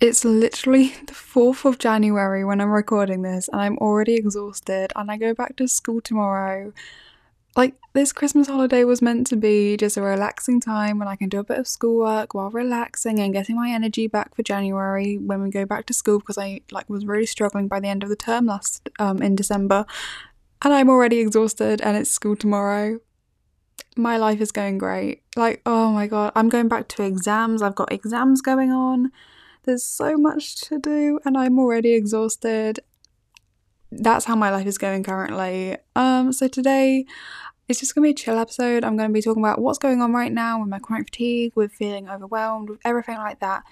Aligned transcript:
It's 0.00 0.24
literally 0.24 0.88
the 1.06 1.12
4th 1.12 1.64
of 1.64 1.78
January 1.78 2.44
when 2.44 2.60
I'm 2.60 2.70
recording 2.70 3.22
this, 3.22 3.48
and 3.48 3.60
I'm 3.60 3.78
already 3.78 4.14
exhausted, 4.14 4.92
and 4.94 5.10
I 5.10 5.16
go 5.16 5.34
back 5.34 5.56
to 5.56 5.66
school 5.66 6.00
tomorrow. 6.00 6.72
Like, 7.56 7.74
this 7.92 8.12
Christmas 8.12 8.46
holiday 8.46 8.84
was 8.84 9.02
meant 9.02 9.26
to 9.28 9.36
be 9.36 9.76
just 9.76 9.96
a 9.96 10.02
relaxing 10.02 10.60
time 10.60 11.00
when 11.00 11.08
I 11.08 11.16
can 11.16 11.28
do 11.28 11.40
a 11.40 11.44
bit 11.44 11.58
of 11.58 11.66
schoolwork 11.66 12.32
while 12.32 12.50
relaxing 12.50 13.18
and 13.18 13.32
getting 13.32 13.56
my 13.56 13.70
energy 13.70 14.06
back 14.06 14.36
for 14.36 14.44
January 14.44 15.16
when 15.18 15.42
we 15.42 15.50
go 15.50 15.66
back 15.66 15.86
to 15.86 15.92
school 15.94 16.20
because 16.20 16.38
I 16.38 16.60
like 16.70 16.88
was 16.88 17.04
really 17.04 17.26
struggling 17.26 17.66
by 17.66 17.80
the 17.80 17.88
end 17.88 18.04
of 18.04 18.10
the 18.10 18.16
term 18.16 18.46
last 18.46 18.88
um 19.00 19.20
in 19.20 19.34
December. 19.34 19.86
And 20.62 20.72
I'm 20.72 20.88
already 20.88 21.18
exhausted 21.18 21.80
and 21.80 21.96
it's 21.96 22.10
school 22.10 22.36
tomorrow. 22.36 23.00
My 23.96 24.18
life 24.18 24.40
is 24.40 24.52
going 24.52 24.78
great. 24.78 25.22
Like, 25.34 25.60
oh 25.66 25.90
my 25.90 26.06
god, 26.06 26.32
I'm 26.36 26.50
going 26.50 26.68
back 26.68 26.86
to 26.88 27.02
exams. 27.02 27.60
I've 27.60 27.74
got 27.74 27.90
exams 27.90 28.40
going 28.40 28.70
on. 28.70 29.10
There's 29.64 29.84
so 29.84 30.16
much 30.16 30.60
to 30.62 30.78
do 30.78 31.20
and 31.24 31.36
I'm 31.36 31.58
already 31.58 31.94
exhausted. 31.94 32.80
That's 33.90 34.24
how 34.24 34.36
my 34.36 34.50
life 34.50 34.66
is 34.66 34.78
going 34.78 35.04
currently. 35.04 35.76
Um 35.94 36.32
so 36.32 36.48
today 36.48 37.04
it's 37.68 37.80
just 37.80 37.94
gonna 37.94 38.06
be 38.06 38.10
a 38.10 38.14
chill 38.14 38.38
episode. 38.38 38.84
I'm 38.84 38.96
gonna 38.96 39.12
be 39.12 39.22
talking 39.22 39.42
about 39.42 39.60
what's 39.60 39.78
going 39.78 40.00
on 40.00 40.12
right 40.12 40.32
now 40.32 40.60
with 40.60 40.68
my 40.68 40.78
chronic 40.78 41.08
fatigue, 41.08 41.52
with 41.54 41.72
feeling 41.72 42.08
overwhelmed, 42.08 42.70
with 42.70 42.80
everything 42.84 43.18
like 43.18 43.40
that. 43.40 43.62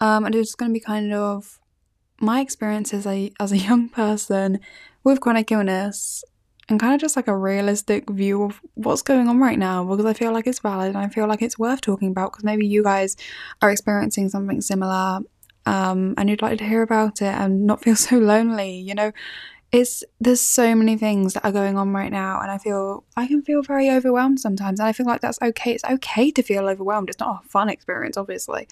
Um, 0.00 0.24
and 0.24 0.34
it's 0.34 0.48
just 0.48 0.58
gonna 0.58 0.72
be 0.72 0.80
kind 0.80 1.12
of 1.12 1.60
my 2.20 2.40
experience 2.40 2.94
as 2.94 3.06
a 3.06 3.32
as 3.38 3.52
a 3.52 3.58
young 3.58 3.88
person 3.88 4.60
with 5.04 5.20
chronic 5.20 5.50
illness 5.52 6.24
and 6.72 6.80
kind 6.80 6.94
of 6.94 7.00
just 7.00 7.16
like 7.16 7.28
a 7.28 7.36
realistic 7.36 8.08
view 8.08 8.44
of 8.44 8.60
what's 8.74 9.02
going 9.02 9.28
on 9.28 9.38
right 9.38 9.58
now 9.58 9.84
because 9.84 10.06
I 10.06 10.14
feel 10.14 10.32
like 10.32 10.46
it's 10.46 10.58
valid 10.58 10.88
and 10.88 10.96
I 10.96 11.08
feel 11.08 11.26
like 11.26 11.42
it's 11.42 11.58
worth 11.58 11.82
talking 11.82 12.08
about 12.08 12.32
because 12.32 12.44
maybe 12.44 12.66
you 12.66 12.82
guys 12.82 13.14
are 13.60 13.70
experiencing 13.70 14.30
something 14.30 14.62
similar 14.62 15.20
um, 15.66 16.14
and 16.16 16.30
you'd 16.30 16.40
like 16.40 16.58
to 16.58 16.64
hear 16.64 16.80
about 16.80 17.20
it 17.20 17.26
and 17.26 17.66
not 17.66 17.82
feel 17.82 17.94
so 18.08 18.16
lonely. 18.16 18.78
You 18.78 18.94
know, 18.94 19.12
it's 19.70 20.02
there's 20.18 20.40
so 20.40 20.74
many 20.74 20.96
things 20.96 21.34
that 21.34 21.44
are 21.44 21.52
going 21.52 21.78
on 21.78 21.94
right 21.94 22.12
now 22.12 22.38
and 22.42 22.50
i 22.50 22.58
feel 22.58 23.04
i 23.16 23.26
can 23.26 23.40
feel 23.40 23.62
very 23.62 23.88
overwhelmed 23.88 24.38
sometimes 24.38 24.78
and 24.78 24.86
i 24.86 24.92
feel 24.92 25.06
like 25.06 25.22
that's 25.22 25.38
okay 25.40 25.72
it's 25.72 25.84
okay 25.84 26.30
to 26.30 26.42
feel 26.42 26.68
overwhelmed 26.68 27.08
it's 27.08 27.18
not 27.18 27.42
a 27.42 27.48
fun 27.48 27.70
experience 27.70 28.18
obviously 28.18 28.68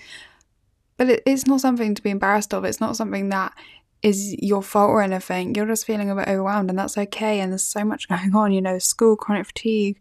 but 0.99 1.09
it, 1.09 1.23
it's 1.25 1.47
not 1.47 1.63
something 1.63 1.95
to 1.95 2.03
be 2.03 2.11
embarrassed 2.11 2.53
of 2.53 2.67
it's 2.67 2.83
not 2.83 2.97
something 2.97 3.31
that 3.31 3.55
is 4.03 4.35
your 4.39 4.63
fault 4.63 4.91
or 4.91 5.03
anything 5.03 5.55
you're 5.55 5.67
just 5.67 5.87
feeling 5.87 6.11
a 6.11 6.15
bit 6.15 6.29
overwhelmed 6.29 6.71
and 6.71 6.79
that's 6.79 6.97
okay 6.97 7.41
and 7.41 7.53
there's 7.53 7.63
so 7.63 7.85
much 7.85 8.09
going 8.09 8.35
on 8.35 8.53
you 8.53 8.61
know 8.61 8.79
school 8.79 9.17
chronic 9.17 9.47
fatigue 9.47 10.01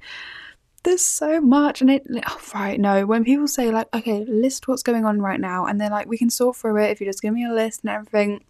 there's 0.83 1.05
so 1.05 1.41
much 1.41 1.81
and 1.81 1.89
it 1.89 2.03
oh, 2.25 2.41
right 2.55 2.79
no 2.79 3.05
when 3.05 3.25
people 3.25 3.47
say 3.47 3.69
like 3.69 3.87
okay 3.93 4.23
list 4.25 4.67
what's 4.67 4.83
going 4.83 5.03
on 5.03 5.21
right 5.21 5.41
now 5.41 5.65
and 5.65 5.79
they're 5.79 5.89
like 5.89 6.07
we 6.07 6.17
can 6.17 6.29
sort 6.29 6.55
through 6.55 6.77
it 6.77 6.89
if 6.89 7.01
you 7.01 7.05
just 7.05 7.21
give 7.21 7.33
me 7.33 7.45
a 7.45 7.53
list 7.53 7.81
and 7.83 7.91
everything 7.91 8.41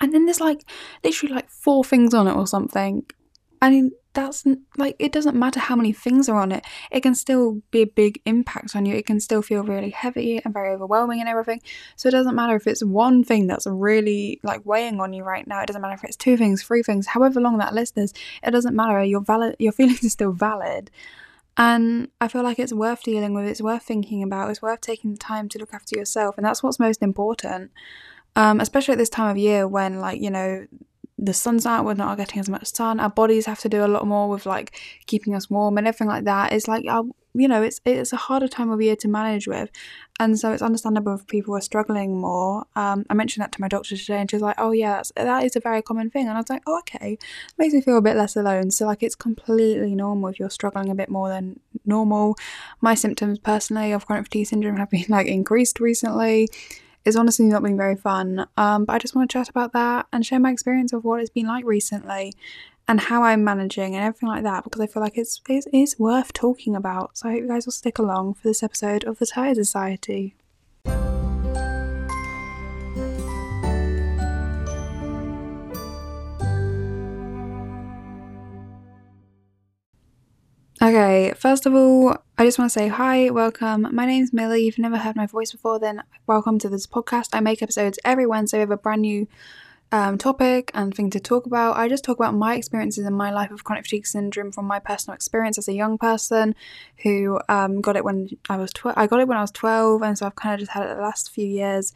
and 0.00 0.12
then 0.12 0.24
there's 0.26 0.40
like 0.40 0.64
literally 1.02 1.34
like 1.34 1.50
four 1.50 1.84
things 1.84 2.14
on 2.14 2.28
it 2.28 2.36
or 2.36 2.46
something. 2.46 3.04
I 3.60 3.70
mean, 3.70 3.92
that's 4.18 4.44
like 4.76 4.96
it 4.98 5.12
doesn't 5.12 5.38
matter 5.38 5.60
how 5.60 5.76
many 5.76 5.92
things 5.92 6.28
are 6.28 6.40
on 6.40 6.50
it, 6.50 6.64
it 6.90 7.02
can 7.02 7.14
still 7.14 7.62
be 7.70 7.82
a 7.82 7.86
big 7.86 8.20
impact 8.26 8.74
on 8.74 8.84
you. 8.84 8.96
It 8.96 9.06
can 9.06 9.20
still 9.20 9.42
feel 9.42 9.62
really 9.62 9.90
heavy 9.90 10.42
and 10.44 10.52
very 10.52 10.70
overwhelming 10.74 11.20
and 11.20 11.28
everything. 11.28 11.62
So 11.94 12.08
it 12.08 12.12
doesn't 12.12 12.34
matter 12.34 12.56
if 12.56 12.66
it's 12.66 12.82
one 12.82 13.22
thing 13.22 13.46
that's 13.46 13.66
really 13.68 14.40
like 14.42 14.66
weighing 14.66 15.00
on 15.00 15.12
you 15.12 15.22
right 15.22 15.46
now. 15.46 15.62
It 15.62 15.66
doesn't 15.66 15.80
matter 15.80 15.94
if 15.94 16.02
it's 16.02 16.16
two 16.16 16.36
things, 16.36 16.64
three 16.64 16.82
things, 16.82 17.06
however 17.06 17.40
long 17.40 17.58
that 17.58 17.74
list 17.74 17.96
is. 17.96 18.12
It 18.42 18.50
doesn't 18.50 18.74
matter. 18.74 19.04
Your 19.04 19.20
valid, 19.20 19.54
your 19.60 19.72
feelings 19.78 20.04
are 20.04 20.08
still 20.08 20.32
valid. 20.32 20.90
And 21.56 22.08
I 22.20 22.26
feel 22.26 22.42
like 22.42 22.58
it's 22.58 22.72
worth 22.72 23.04
dealing 23.04 23.34
with, 23.34 23.44
it's 23.44 23.62
worth 23.62 23.84
thinking 23.84 24.24
about, 24.24 24.50
it's 24.50 24.62
worth 24.62 24.80
taking 24.80 25.12
the 25.12 25.18
time 25.18 25.48
to 25.50 25.58
look 25.58 25.74
after 25.74 25.96
yourself, 25.96 26.36
and 26.36 26.44
that's 26.46 26.62
what's 26.62 26.78
most 26.78 27.02
important 27.02 27.72
um, 28.38 28.60
especially 28.60 28.92
at 28.92 28.98
this 28.98 29.08
time 29.08 29.28
of 29.28 29.36
year 29.36 29.66
when 29.66 29.98
like 29.98 30.20
you 30.20 30.30
know 30.30 30.64
the 31.18 31.34
sun's 31.34 31.66
out 31.66 31.84
we're 31.84 31.94
not 31.94 32.16
getting 32.16 32.38
as 32.38 32.48
much 32.48 32.66
sun 32.66 33.00
our 33.00 33.10
bodies 33.10 33.46
have 33.46 33.58
to 33.58 33.68
do 33.68 33.84
a 33.84 33.88
lot 33.88 34.06
more 34.06 34.28
with 34.28 34.46
like 34.46 34.78
keeping 35.06 35.34
us 35.34 35.50
warm 35.50 35.78
and 35.78 35.86
everything 35.86 36.06
like 36.08 36.24
that. 36.24 36.52
It's 36.52 36.68
like 36.68 36.84
our, 36.88 37.04
you 37.34 37.46
know 37.48 37.62
it's 37.62 37.80
it's 37.84 38.12
a 38.12 38.16
harder 38.16 38.48
time 38.48 38.70
of 38.70 38.80
year 38.80 38.96
to 38.96 39.08
manage 39.08 39.46
with. 39.46 39.70
And 40.20 40.38
so 40.38 40.52
it's 40.52 40.62
understandable 40.62 41.14
if 41.14 41.26
people 41.26 41.56
are 41.56 41.60
struggling 41.60 42.20
more. 42.20 42.64
Um, 42.74 43.04
i 43.10 43.14
mentioned 43.14 43.42
that 43.42 43.52
to 43.52 43.60
my 43.60 43.68
doctor 43.68 43.96
today 43.96 44.18
and 44.20 44.30
she's 44.30 44.40
like 44.40 44.56
oh 44.58 44.72
yeah 44.72 44.96
that's, 44.96 45.12
that 45.16 45.44
is 45.44 45.56
a 45.56 45.60
very 45.60 45.82
common 45.82 46.10
thing. 46.10 46.26
And 46.26 46.36
i 46.36 46.40
was 46.40 46.50
like 46.50 46.62
oh 46.66 46.78
okay. 46.80 47.18
Makes 47.58 47.74
me 47.74 47.80
feel 47.80 47.98
a 47.98 48.02
bit 48.02 48.16
less 48.16 48.36
alone. 48.36 48.70
So 48.70 48.86
like 48.86 49.02
it's 49.02 49.14
completely 49.14 49.94
normal 49.94 50.30
if 50.30 50.38
you're 50.38 50.50
struggling 50.50 50.90
a 50.90 50.94
bit 50.94 51.08
more 51.08 51.28
than 51.28 51.60
normal. 51.84 52.36
My 52.80 52.94
symptoms 52.94 53.38
personally 53.38 53.92
of 53.92 54.06
chronic 54.06 54.26
fatigue 54.26 54.46
syndrome 54.46 54.76
have 54.76 54.90
been 54.90 55.06
like 55.08 55.26
increased 55.26 55.80
recently 55.80 56.48
it's 57.08 57.16
honestly 57.16 57.46
not 57.46 57.62
been 57.62 57.76
very 57.76 57.96
fun. 57.96 58.46
Um, 58.56 58.84
but 58.84 58.92
I 58.92 58.98
just 58.98 59.14
want 59.14 59.30
to 59.30 59.32
chat 59.32 59.48
about 59.48 59.72
that 59.72 60.06
and 60.12 60.24
share 60.24 60.38
my 60.38 60.52
experience 60.52 60.92
of 60.92 61.04
what 61.04 61.20
it's 61.20 61.30
been 61.30 61.46
like 61.46 61.64
recently 61.64 62.34
and 62.86 63.00
how 63.00 63.22
I'm 63.22 63.42
managing 63.42 63.94
and 63.94 64.04
everything 64.04 64.28
like 64.28 64.42
that 64.44 64.64
because 64.64 64.80
I 64.80 64.86
feel 64.86 65.02
like 65.02 65.16
it's, 65.16 65.40
it's, 65.48 65.66
it's 65.72 65.98
worth 65.98 66.32
talking 66.34 66.76
about. 66.76 67.16
So 67.16 67.28
I 67.28 67.32
hope 67.32 67.40
you 67.42 67.48
guys 67.48 67.66
will 67.66 67.72
stick 67.72 67.98
along 67.98 68.34
for 68.34 68.46
this 68.46 68.62
episode 68.62 69.04
of 69.04 69.18
the 69.18 69.26
Tired 69.26 69.56
Society. 69.56 70.34
Okay, 80.88 81.34
first 81.36 81.66
of 81.66 81.74
all, 81.74 82.16
I 82.38 82.46
just 82.46 82.58
want 82.58 82.70
to 82.70 82.72
say 82.72 82.88
hi, 82.88 83.28
welcome. 83.28 83.86
My 83.94 84.06
name's 84.06 84.32
Millie. 84.32 84.68
If 84.68 84.78
you've 84.78 84.84
never 84.84 84.96
heard 84.96 85.16
my 85.16 85.26
voice 85.26 85.52
before, 85.52 85.78
then 85.78 86.02
welcome 86.26 86.58
to 86.60 86.70
this 86.70 86.86
podcast. 86.86 87.28
I 87.34 87.40
make 87.40 87.60
episodes 87.60 87.98
every 88.06 88.24
Wednesday 88.24 88.60
with 88.60 88.72
a 88.72 88.78
brand 88.78 89.02
new 89.02 89.28
um, 89.92 90.16
topic 90.16 90.70
and 90.72 90.94
thing 90.94 91.10
to 91.10 91.20
talk 91.20 91.44
about. 91.44 91.76
I 91.76 91.90
just 91.90 92.04
talk 92.04 92.16
about 92.16 92.32
my 92.32 92.54
experiences 92.56 93.04
in 93.04 93.12
my 93.12 93.30
life 93.30 93.50
of 93.50 93.64
chronic 93.64 93.84
fatigue 93.84 94.06
syndrome 94.06 94.50
from 94.50 94.64
my 94.64 94.78
personal 94.78 95.14
experience 95.14 95.58
as 95.58 95.68
a 95.68 95.74
young 95.74 95.98
person 95.98 96.54
who 97.02 97.38
um, 97.50 97.82
got 97.82 97.96
it 97.96 98.02
when 98.02 98.30
I 98.48 98.56
was 98.56 98.72
tw- 98.72 98.96
I 98.96 99.06
got 99.06 99.20
it 99.20 99.28
when 99.28 99.36
I 99.36 99.42
was 99.42 99.50
12, 99.50 100.00
and 100.00 100.16
so 100.16 100.24
I've 100.24 100.36
kind 100.36 100.54
of 100.54 100.60
just 100.60 100.72
had 100.72 100.84
it 100.84 100.96
the 100.96 101.02
last 101.02 101.30
few 101.30 101.46
years. 101.46 101.92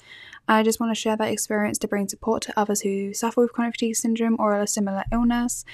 I 0.49 0.63
just 0.63 0.81
want 0.81 0.91
to 0.91 1.01
share 1.01 1.17
that 1.17 1.31
experience 1.31 1.79
to 1.79 1.89
bring 1.89 2.09
support 2.09 2.43
to 2.43 2.59
others 2.59 2.81
who 2.81 3.15
suffer 3.15 3.41
with 3.41 3.53
chronic 3.53 3.75
fatigue 3.75 3.97
syndrome 3.97 4.37
or 4.39 4.61
a 4.61 4.67
similar 4.67 5.05
illness, 5.13 5.65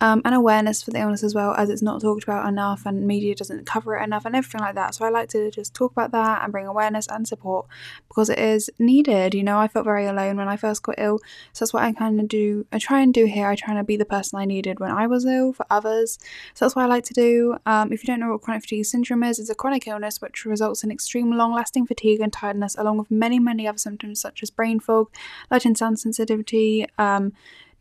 um, 0.00 0.22
and 0.24 0.34
awareness 0.34 0.82
for 0.82 0.90
the 0.90 0.98
illness 0.98 1.22
as 1.22 1.34
well, 1.34 1.54
as 1.54 1.70
it's 1.70 1.82
not 1.82 2.00
talked 2.00 2.24
about 2.24 2.48
enough 2.48 2.84
and 2.86 3.06
media 3.06 3.34
doesn't 3.34 3.66
cover 3.66 3.96
it 3.96 4.02
enough 4.02 4.24
and 4.24 4.34
everything 4.34 4.60
like 4.60 4.74
that. 4.74 4.94
So 4.94 5.04
I 5.04 5.10
like 5.10 5.28
to 5.30 5.50
just 5.50 5.74
talk 5.74 5.92
about 5.92 6.10
that 6.12 6.42
and 6.42 6.52
bring 6.52 6.66
awareness 6.66 7.06
and 7.08 7.28
support 7.28 7.66
because 8.08 8.28
it 8.28 8.38
is 8.38 8.70
needed. 8.78 9.34
You 9.34 9.42
know, 9.42 9.58
I 9.58 9.68
felt 9.68 9.84
very 9.84 10.06
alone 10.06 10.36
when 10.36 10.48
I 10.48 10.56
first 10.56 10.82
got 10.82 10.96
ill, 10.98 11.18
so 11.52 11.64
that's 11.64 11.72
what 11.72 11.84
I 11.84 11.92
kind 11.92 12.20
of 12.20 12.28
do. 12.28 12.66
I 12.72 12.78
try 12.78 13.00
and 13.00 13.12
do 13.12 13.26
here. 13.26 13.48
I 13.48 13.56
try 13.56 13.74
and 13.74 13.86
be 13.86 13.96
the 13.96 14.04
person 14.04 14.38
I 14.38 14.46
needed 14.46 14.80
when 14.80 14.90
I 14.90 15.06
was 15.06 15.26
ill 15.26 15.52
for 15.52 15.66
others. 15.70 16.18
So 16.54 16.64
that's 16.64 16.74
what 16.74 16.84
I 16.84 16.86
like 16.86 17.04
to 17.04 17.14
do. 17.14 17.56
Um, 17.66 17.92
if 17.92 18.02
you 18.02 18.06
don't 18.06 18.20
know 18.20 18.30
what 18.30 18.42
chronic 18.42 18.62
fatigue 18.62 18.86
syndrome 18.86 19.22
is, 19.22 19.38
it's 19.38 19.50
a 19.50 19.54
chronic 19.54 19.86
illness 19.86 20.20
which 20.20 20.44
results 20.44 20.82
in 20.82 20.90
extreme 20.90 21.30
long-lasting 21.30 21.86
fatigue 21.86 22.20
and 22.20 22.32
tiredness, 22.32 22.74
along 22.76 22.98
with 22.98 23.10
many, 23.10 23.38
many 23.38 23.68
other 23.68 23.78
symptoms 23.78 24.13
symptoms 24.14 24.20
such 24.20 24.42
as 24.42 24.50
brain 24.50 24.80
fog, 24.80 25.08
light 25.50 25.64
and 25.64 25.76
sound 25.76 25.98
sensitivity, 25.98 26.86
um, 26.98 27.32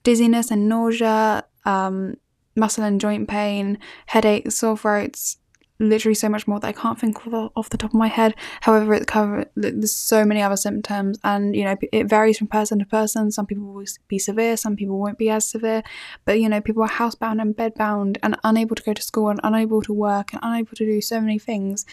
dizziness 0.04 0.52
and 0.52 0.68
nausea, 0.68 1.44
um, 1.66 2.16
muscle 2.56 2.84
and 2.84 3.02
joint 3.02 3.28
pain, 3.28 3.78
headaches, 4.08 4.56
sore 4.56 4.78
throats, 4.78 5.38
literally 5.80 6.16
so 6.16 6.30
much 6.30 6.48
more 6.48 6.60
that 6.60 6.68
I 6.68 6.72
can't 6.72 7.00
think 7.00 7.26
of 7.26 7.34
off 7.56 7.70
the 7.70 7.78
top 7.78 7.92
of 7.92 8.00
my 8.00 8.08
head. 8.08 8.36
However, 8.62 8.94
it 8.94 9.08
cover 9.08 9.46
there's 9.56 9.96
so 9.96 10.24
many 10.24 10.42
other 10.42 10.58
symptoms, 10.58 11.18
and 11.24 11.56
you 11.56 11.64
know 11.64 11.76
it 11.92 12.10
varies 12.10 12.38
from 12.38 12.48
person 12.48 12.80
to 12.80 12.86
person. 12.86 13.32
Some 13.32 13.46
people 13.46 13.74
will 13.74 13.86
be 14.08 14.20
severe, 14.20 14.58
some 14.58 14.76
people 14.76 15.00
won't 15.00 15.18
be 15.18 15.30
as 15.30 15.50
severe. 15.50 15.84
But 16.26 16.40
you 16.40 16.50
know, 16.50 16.62
people 16.62 16.84
are 16.84 16.90
housebound 16.90 17.42
and 17.42 17.56
bedbound 17.56 18.18
and 18.22 18.38
unable 18.44 18.76
to 18.76 18.84
go 18.84 18.94
to 18.94 19.02
school 19.02 19.30
and 19.30 19.40
unable 19.44 19.82
to 19.82 19.94
work 19.94 20.34
and 20.34 20.42
unable 20.44 20.76
to 20.76 20.86
do 20.86 21.02
so 21.02 21.20
many 21.20 21.40
things. 21.40 21.86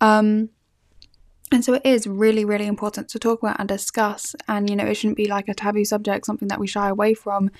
Um, 0.00 0.50
and 1.52 1.64
so 1.64 1.74
it 1.74 1.82
is 1.84 2.06
really, 2.06 2.44
really 2.44 2.66
important 2.66 3.08
to 3.10 3.18
talk 3.18 3.42
about 3.42 3.60
and 3.60 3.68
discuss. 3.68 4.34
And, 4.48 4.68
you 4.68 4.74
know, 4.74 4.84
it 4.84 4.94
shouldn't 4.94 5.16
be 5.16 5.28
like 5.28 5.48
a 5.48 5.54
taboo 5.54 5.84
subject, 5.84 6.26
something 6.26 6.48
that 6.48 6.58
we 6.58 6.66
shy 6.66 6.88
away 6.88 7.14
from. 7.14 7.50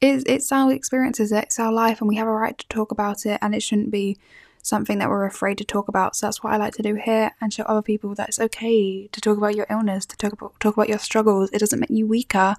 It's, 0.00 0.24
it's 0.26 0.50
our 0.50 0.72
experiences, 0.72 1.32
it's 1.32 1.58
our 1.58 1.72
life, 1.72 2.00
and 2.00 2.08
we 2.08 2.16
have 2.16 2.26
a 2.26 2.32
right 2.32 2.58
to 2.58 2.68
talk 2.68 2.90
about 2.90 3.24
it. 3.24 3.38
And 3.40 3.54
it 3.54 3.62
shouldn't 3.62 3.90
be 3.90 4.18
something 4.62 4.98
that 4.98 5.08
we're 5.08 5.24
afraid 5.24 5.58
to 5.58 5.64
talk 5.64 5.86
about. 5.86 6.16
So 6.16 6.26
that's 6.26 6.42
what 6.42 6.52
I 6.52 6.56
like 6.56 6.74
to 6.74 6.82
do 6.82 6.96
here 6.96 7.30
and 7.40 7.52
show 7.52 7.62
other 7.64 7.82
people 7.82 8.14
that 8.16 8.28
it's 8.28 8.40
okay 8.40 9.06
to 9.06 9.20
talk 9.20 9.38
about 9.38 9.54
your 9.54 9.66
illness, 9.70 10.06
to 10.06 10.16
talk 10.16 10.32
about, 10.32 10.58
talk 10.58 10.74
about 10.74 10.88
your 10.88 10.98
struggles. 10.98 11.50
It 11.52 11.60
doesn't 11.60 11.78
make 11.78 11.90
you 11.90 12.06
weaker. 12.06 12.56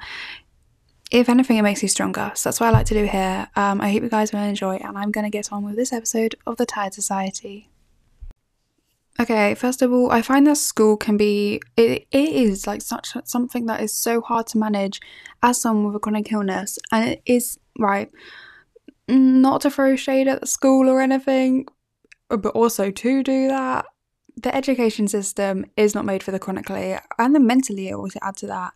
If 1.12 1.28
anything, 1.28 1.58
it 1.58 1.64
makes 1.64 1.84
you 1.84 1.90
stronger. 1.90 2.32
So 2.36 2.50
that's 2.50 2.62
what 2.62 2.68
I 2.68 2.72
like 2.72 2.86
to 2.88 2.94
do 2.94 3.06
here. 3.06 3.50
Um, 3.58 3.82
I 3.82 3.92
hope 3.92 4.04
you 4.04 4.10
guys 4.10 4.32
will 4.32 4.40
enjoy, 4.40 4.78
and 4.78 4.98
I'm 4.98 5.12
going 5.12 5.26
to 5.26 5.30
get 5.30 5.52
on 5.52 5.64
with 5.64 5.76
this 5.76 5.92
episode 5.92 6.36
of 6.46 6.58
The 6.58 6.66
Tired 6.66 6.94
Society. 6.94 7.70
Okay, 9.20 9.56
first 9.56 9.82
of 9.82 9.92
all, 9.92 10.12
I 10.12 10.22
find 10.22 10.46
that 10.46 10.58
school 10.58 10.96
can 10.96 11.18
be 11.18 11.60
it, 11.76 12.06
it 12.12 12.30
is 12.30 12.68
like 12.68 12.84
such 12.84 13.16
something 13.26 13.66
that 13.66 13.82
is 13.82 13.92
so 13.92 14.22
hard 14.22 14.46
to 14.48 14.60
manage 14.60 15.02
as 15.42 15.60
someone 15.60 15.88
with 15.88 15.96
a 15.96 16.00
chronic 16.00 16.32
illness, 16.32 16.78
and 16.92 17.10
it 17.10 17.22
is 17.26 17.58
right. 17.80 18.10
Not 19.08 19.62
to 19.62 19.72
throw 19.72 19.96
shade 19.96 20.28
at 20.28 20.42
the 20.42 20.48
school 20.48 20.88
or 20.90 21.02
anything, 21.02 21.66
but 22.30 22.48
also 22.50 22.92
to 22.92 23.24
do 23.24 23.48
that. 23.48 23.86
the 24.38 24.56
education 24.56 25.08
system 25.08 25.66
is 25.76 25.96
not 25.96 26.06
made 26.06 26.22
for 26.24 26.32
the 26.32 26.40
chronically 26.40 26.96
and 27.18 27.34
the 27.34 27.40
mentally 27.40 27.90
ill 27.90 28.08
to 28.08 28.24
add 28.24 28.38
to 28.38 28.48
that. 28.48 28.74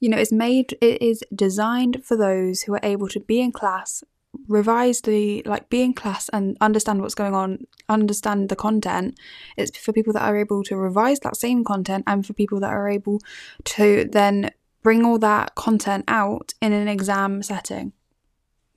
You 0.00 0.08
know, 0.10 0.18
it's 0.18 0.32
made 0.32 0.76
it 0.80 1.00
is 1.00 1.22
designed 1.34 2.04
for 2.04 2.16
those 2.16 2.62
who 2.62 2.74
are 2.74 2.80
able 2.82 3.08
to 3.08 3.20
be 3.20 3.40
in 3.40 3.52
class, 3.52 4.02
revise 4.48 5.00
the 5.02 5.42
like 5.44 5.68
be 5.70 5.82
in 5.82 5.94
class 5.94 6.28
and 6.30 6.56
understand 6.60 7.02
what's 7.02 7.14
going 7.14 7.34
on, 7.34 7.66
understand 7.88 8.48
the 8.48 8.56
content. 8.56 9.18
It's 9.56 9.76
for 9.76 9.92
people 9.92 10.12
that 10.14 10.22
are 10.22 10.36
able 10.36 10.62
to 10.64 10.76
revise 10.76 11.20
that 11.20 11.36
same 11.36 11.64
content 11.64 12.04
and 12.06 12.26
for 12.26 12.32
people 12.32 12.60
that 12.60 12.72
are 12.72 12.88
able 12.88 13.20
to 13.64 14.08
then 14.10 14.50
bring 14.82 15.04
all 15.04 15.18
that 15.18 15.54
content 15.54 16.04
out 16.08 16.54
in 16.60 16.72
an 16.72 16.88
exam 16.88 17.42
setting 17.42 17.92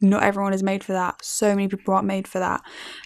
not 0.01 0.23
everyone 0.23 0.53
is 0.53 0.63
made 0.63 0.83
for 0.83 0.93
that. 0.93 1.23
So 1.23 1.49
many 1.55 1.67
people 1.67 1.93
aren't 1.93 2.07
made 2.07 2.27
for 2.27 2.39
that. 2.39 2.61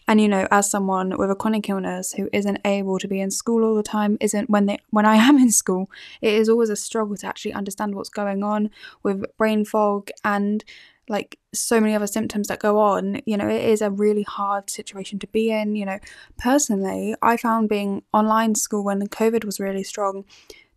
And 0.07 0.21
you 0.21 0.27
know, 0.27 0.47
as 0.51 0.69
someone 0.69 1.17
with 1.17 1.31
a 1.31 1.35
chronic 1.35 1.67
illness 1.69 2.13
who 2.13 2.29
isn't 2.31 2.59
able 2.65 2.99
to 2.99 3.07
be 3.07 3.19
in 3.19 3.31
school 3.31 3.63
all 3.63 3.75
the 3.75 3.83
time, 3.83 4.17
isn't 4.21 4.49
when 4.49 4.67
they 4.67 4.77
when 4.91 5.05
I 5.05 5.15
am 5.27 5.37
in 5.37 5.51
school, 5.51 5.89
it 6.21 6.33
is 6.33 6.49
always 6.49 6.69
a 6.69 6.75
struggle 6.75 7.17
to 7.17 7.27
actually 7.27 7.53
understand 7.53 7.95
what's 7.95 8.09
going 8.09 8.43
on 8.43 8.69
with 9.01 9.25
brain 9.37 9.65
fog 9.65 10.09
and 10.23 10.63
like 11.09 11.37
so 11.53 11.79
many 11.79 11.93
other 11.93 12.07
symptoms 12.07 12.47
that 12.47 12.59
go 12.59 12.79
on, 12.79 13.21
you 13.25 13.37
know, 13.37 13.47
it 13.47 13.63
is 13.63 13.81
a 13.81 13.91
really 13.91 14.23
hard 14.23 14.69
situation 14.69 15.19
to 15.19 15.27
be 15.27 15.51
in. 15.51 15.75
You 15.75 15.85
know, 15.85 15.99
personally, 16.37 17.15
I 17.21 17.37
found 17.37 17.69
being 17.69 18.03
online 18.13 18.55
school 18.55 18.83
when 18.83 19.05
COVID 19.07 19.43
was 19.43 19.59
really 19.59 19.83
strong 19.83 20.25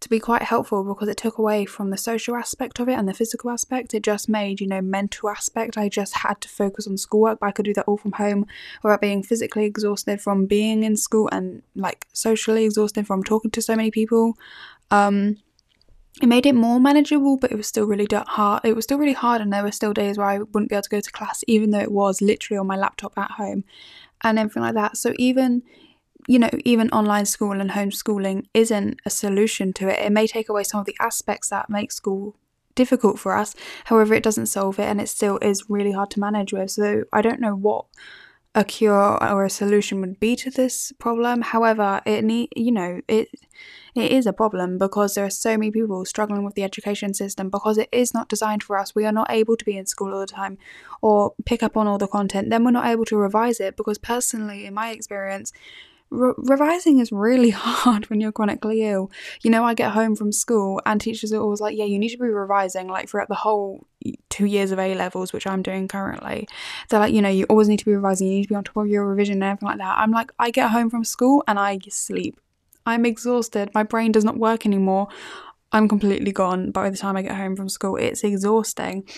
to 0.01 0.09
be 0.11 0.21
quite 0.21 0.43
helpful 0.43 0.85
because 0.85 1.09
it 1.09 1.17
took 1.17 1.39
away 1.39 1.65
from 1.65 1.91
the 1.91 1.97
social 1.97 2.37
aspect 2.37 2.79
of 2.79 2.89
it 2.89 2.93
and 2.93 3.09
the 3.09 3.15
physical 3.15 3.51
aspect. 3.51 3.95
It 3.95 4.03
just 4.03 4.29
made, 4.29 4.61
you 4.61 4.67
know, 4.67 4.83
mental 4.83 5.31
aspect. 5.31 5.79
I 5.79 5.89
just 5.89 6.19
had 6.19 6.41
to 6.43 6.49
focus 6.49 6.87
on 6.87 6.99
schoolwork, 6.99 7.41
but 7.41 7.47
I 7.47 7.53
could 7.53 7.65
do 7.65 7.75
that 7.75 7.87
all 7.87 7.97
from 7.97 8.13
home 8.13 8.47
without 8.83 9.01
being 9.01 9.23
physically 9.23 9.65
exhausted 9.65 10.21
from 10.21 10.47
being 10.47 10.83
in 10.83 10.97
school 10.97 11.29
and 11.33 11.63
like 11.75 12.07
socially 12.13 12.65
exhausted 12.65 13.07
from 13.07 13.23
talking 13.23 13.51
to 13.53 13.63
so 13.63 13.75
many 13.75 13.91
people. 13.91 14.37
Um, 14.91 15.39
it 16.23 16.27
made 16.27 16.47
it 16.47 16.55
more 16.55 16.81
manageable, 16.81 17.37
but 17.37 17.53
it 17.53 17.57
was 17.57 17.67
still 17.67 17.85
really 17.85 18.07
hard. 18.11 18.65
It 18.65 18.75
was 18.75 18.85
still 18.85 18.99
really 18.99 19.13
hard, 19.13 19.41
and 19.41 19.53
there 19.53 19.63
were 19.63 19.73
still 19.73 19.93
days 19.93 20.17
where 20.17 20.27
I 20.27 20.39
wouldn't 20.39 20.71
be 20.71 20.75
able 20.75 20.83
to 20.83 20.89
go 20.89 21.01
to 21.01 21.13
class, 21.13 21.45
even 21.47 21.71
though 21.71 21.81
it 21.81 21.93
was 21.93 22.23
literally 22.23 22.59
on 22.59 22.67
my 22.67 22.77
laptop 22.77 23.17
at 23.19 23.33
home 23.33 23.65
and 24.23 24.39
everything 24.39 24.63
like 24.63 24.75
that. 24.75 24.97
So 24.97 25.13
even 25.19 25.63
you 26.29 26.39
know, 26.39 26.51
even 26.65 26.91
online 26.91 27.25
school 27.25 27.61
and 27.61 27.71
homeschooling 27.71 28.47
isn't 28.53 29.01
a 29.05 29.11
solution 29.11 29.73
to 29.75 29.89
it. 29.89 30.05
It 30.05 30.13
may 30.13 30.27
take 30.27 30.49
away 30.49 30.65
some 30.65 30.81
of 30.81 30.87
the 30.87 30.97
aspects 31.01 31.51
that 31.51 31.71
make 31.71 31.93
school 31.93 32.37
difficult 32.75 33.19
for 33.19 33.37
us. 33.37 33.55
However, 33.85 34.15
it 34.15 34.23
doesn't 34.23 34.47
solve 34.47 34.79
it 34.79 34.85
and 34.85 35.01
it 35.01 35.09
still 35.09 35.39
is 35.39 35.65
really 35.69 35.93
hard 35.93 36.11
to 36.11 36.21
manage 36.21 36.53
with. 36.53 36.73
So 36.73 37.05
I 37.13 37.23
don't 37.23 37.41
know 37.41 37.55
what 37.55 37.87
a 38.57 38.65
cure 38.65 39.23
or 39.23 39.45
a 39.45 39.51
solution 39.51 40.01
would 40.01 40.19
be 40.19 40.35
to 40.35 40.51
this 40.51 40.91
problem. 40.99 41.43
However, 41.43 42.01
it 42.07 42.25
need 42.25 42.49
you 42.57 42.73
know, 42.73 43.03
it 43.07 43.29
it 43.95 44.11
is 44.11 44.27
a 44.27 44.33
problem 44.33 44.79
because 44.79 45.15
there 45.15 45.27
are 45.27 45.31
so 45.31 45.57
many 45.59 45.71
people 45.71 46.05
struggling 46.07 46.43
with 46.43 46.55
the 46.55 46.65
education 46.65 47.13
system 47.13 47.51
because 47.51 47.77
it 47.77 47.91
is 47.93 48.15
not 48.15 48.29
designed 48.29 48.63
for 48.63 48.79
us. 48.79 48.95
We 48.95 49.05
are 49.05 49.13
not 49.13 49.31
able 49.31 49.57
to 49.57 49.65
be 49.65 49.77
in 49.77 49.87
school 49.87 50.13
all 50.13 50.21
the 50.21 50.27
time 50.27 50.57
or 51.03 51.35
pick 51.45 51.63
up 51.63 51.77
on 51.77 51.87
all 51.87 51.99
the 51.99 52.09
content. 52.09 52.49
Then 52.49 52.65
we're 52.65 52.71
not 52.71 52.87
able 52.87 53.05
to 53.07 53.17
revise 53.17 53.61
it 53.61 53.77
because 53.77 53.99
personally 53.99 54.65
in 54.67 54.75
my 54.75 54.91
experience 54.91 55.53
Re- 56.11 56.35
revising 56.37 57.01
is 57.01 57.11
really 57.11 57.51
hard 57.51 58.09
when 58.09 58.21
you're 58.21 58.33
chronically 58.33 58.83
ill. 58.83 59.11
You 59.43 59.51
know, 59.51 59.65
I 59.65 59.75
get 59.75 59.93
home 59.93 60.17
from 60.17 60.33
school 60.33 60.81
and 60.87 61.01
teachers 61.01 61.33
are 61.33 61.41
always 61.41 61.61
like, 61.61 61.77
yeah, 61.77 61.85
you 61.85 61.99
need 61.99 62.11
to 62.11 62.19
be 62.19 62.27
revising 62.27 62.89
like 62.89 63.09
throughout 63.09 63.29
the 63.29 63.35
whole 63.35 63.87
two 64.29 64.47
years 64.47 64.71
of 64.71 64.79
A 64.79 64.95
levels, 64.95 65.33
which 65.33 65.47
I'm 65.47 65.63
doing 65.63 65.89
currently. 65.89 66.49
They're 66.89 67.01
like, 67.01 67.15
you 67.15 67.23
know, 67.23 67.29
you 67.29 67.45
always 67.45 67.69
need 67.69 67.79
to 67.79 67.85
be 67.85 67.95
revising, 67.95 68.29
you 68.29 68.35
need 68.35 68.43
to 68.45 68.49
be 68.49 68.55
on 68.55 68.65
top 68.65 68.77
of 68.77 68.89
your 68.89 69.07
revision 69.07 69.35
and 69.35 69.45
everything 69.45 69.69
like 69.69 69.79
that. 69.79 69.99
I'm 69.99 70.13
like, 70.13 70.33
I 70.39 70.51
get 70.51 70.71
home 70.71 70.91
from 70.91 71.05
school 71.05 71.43
and 71.49 71.59
I 71.59 71.79
sleep. 71.89 72.41
I'm 72.85 73.05
exhausted. 73.05 73.71
My 73.75 73.83
brain 73.83 74.13
does 74.13 74.25
not 74.25 74.39
work 74.39 74.65
anymore. 74.65 75.09
I'm 75.73 75.89
completely 75.89 76.31
gone 76.31 76.71
by 76.71 76.89
the 76.89 76.97
time 76.97 77.17
I 77.17 77.23
get 77.23 77.35
home 77.35 77.57
from 77.57 77.69
school. 77.69 77.97
It's 77.97 78.23
exhausting 78.23 79.09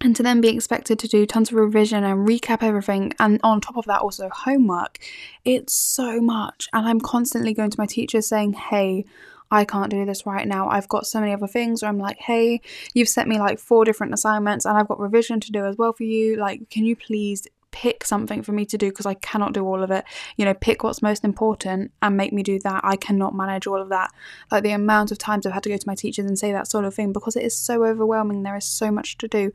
and 0.00 0.14
to 0.14 0.22
then 0.22 0.40
be 0.40 0.48
expected 0.48 0.98
to 0.98 1.08
do 1.08 1.26
tons 1.26 1.50
of 1.50 1.56
revision 1.56 2.04
and 2.04 2.28
recap 2.28 2.62
everything 2.62 3.12
and 3.18 3.40
on 3.42 3.60
top 3.60 3.76
of 3.76 3.84
that 3.86 4.00
also 4.00 4.28
homework 4.28 4.98
it's 5.44 5.72
so 5.72 6.20
much 6.20 6.68
and 6.72 6.86
i'm 6.86 7.00
constantly 7.00 7.54
going 7.54 7.70
to 7.70 7.80
my 7.80 7.86
teachers 7.86 8.26
saying 8.26 8.52
hey 8.52 9.04
I 9.50 9.64
can't 9.64 9.90
do 9.90 10.04
this 10.04 10.26
right 10.26 10.46
now. 10.46 10.68
I've 10.68 10.88
got 10.88 11.06
so 11.06 11.20
many 11.20 11.32
other 11.32 11.46
things 11.46 11.82
where 11.82 11.88
I'm 11.88 11.98
like, 11.98 12.18
hey, 12.18 12.60
you've 12.94 13.08
sent 13.08 13.28
me 13.28 13.38
like 13.38 13.58
four 13.58 13.84
different 13.84 14.12
assignments 14.12 14.64
and 14.64 14.76
I've 14.76 14.88
got 14.88 14.98
revision 14.98 15.40
to 15.40 15.52
do 15.52 15.64
as 15.64 15.76
well 15.76 15.92
for 15.92 16.02
you. 16.02 16.36
Like, 16.36 16.68
can 16.68 16.84
you 16.84 16.96
please 16.96 17.46
pick 17.76 18.06
something 18.06 18.42
for 18.42 18.52
me 18.52 18.64
to 18.64 18.78
do 18.78 18.88
because 18.88 19.04
I 19.04 19.12
cannot 19.12 19.52
do 19.52 19.62
all 19.66 19.82
of 19.82 19.90
it. 19.90 20.06
You 20.38 20.46
know, 20.46 20.54
pick 20.54 20.82
what's 20.82 21.02
most 21.02 21.24
important 21.24 21.92
and 22.00 22.16
make 22.16 22.32
me 22.32 22.42
do 22.42 22.58
that. 22.60 22.80
I 22.82 22.96
cannot 22.96 23.34
manage 23.34 23.66
all 23.66 23.82
of 23.82 23.90
that. 23.90 24.12
Like 24.50 24.62
the 24.62 24.70
amount 24.70 25.12
of 25.12 25.18
times 25.18 25.44
I've 25.44 25.52
had 25.52 25.62
to 25.64 25.68
go 25.68 25.76
to 25.76 25.86
my 25.86 25.94
teachers 25.94 26.24
and 26.24 26.38
say 26.38 26.52
that 26.52 26.68
sort 26.68 26.86
of 26.86 26.94
thing 26.94 27.12
because 27.12 27.36
it 27.36 27.44
is 27.44 27.54
so 27.54 27.84
overwhelming. 27.84 28.42
There 28.42 28.56
is 28.56 28.64
so 28.64 28.90
much 28.90 29.18
to 29.18 29.28
do. 29.28 29.52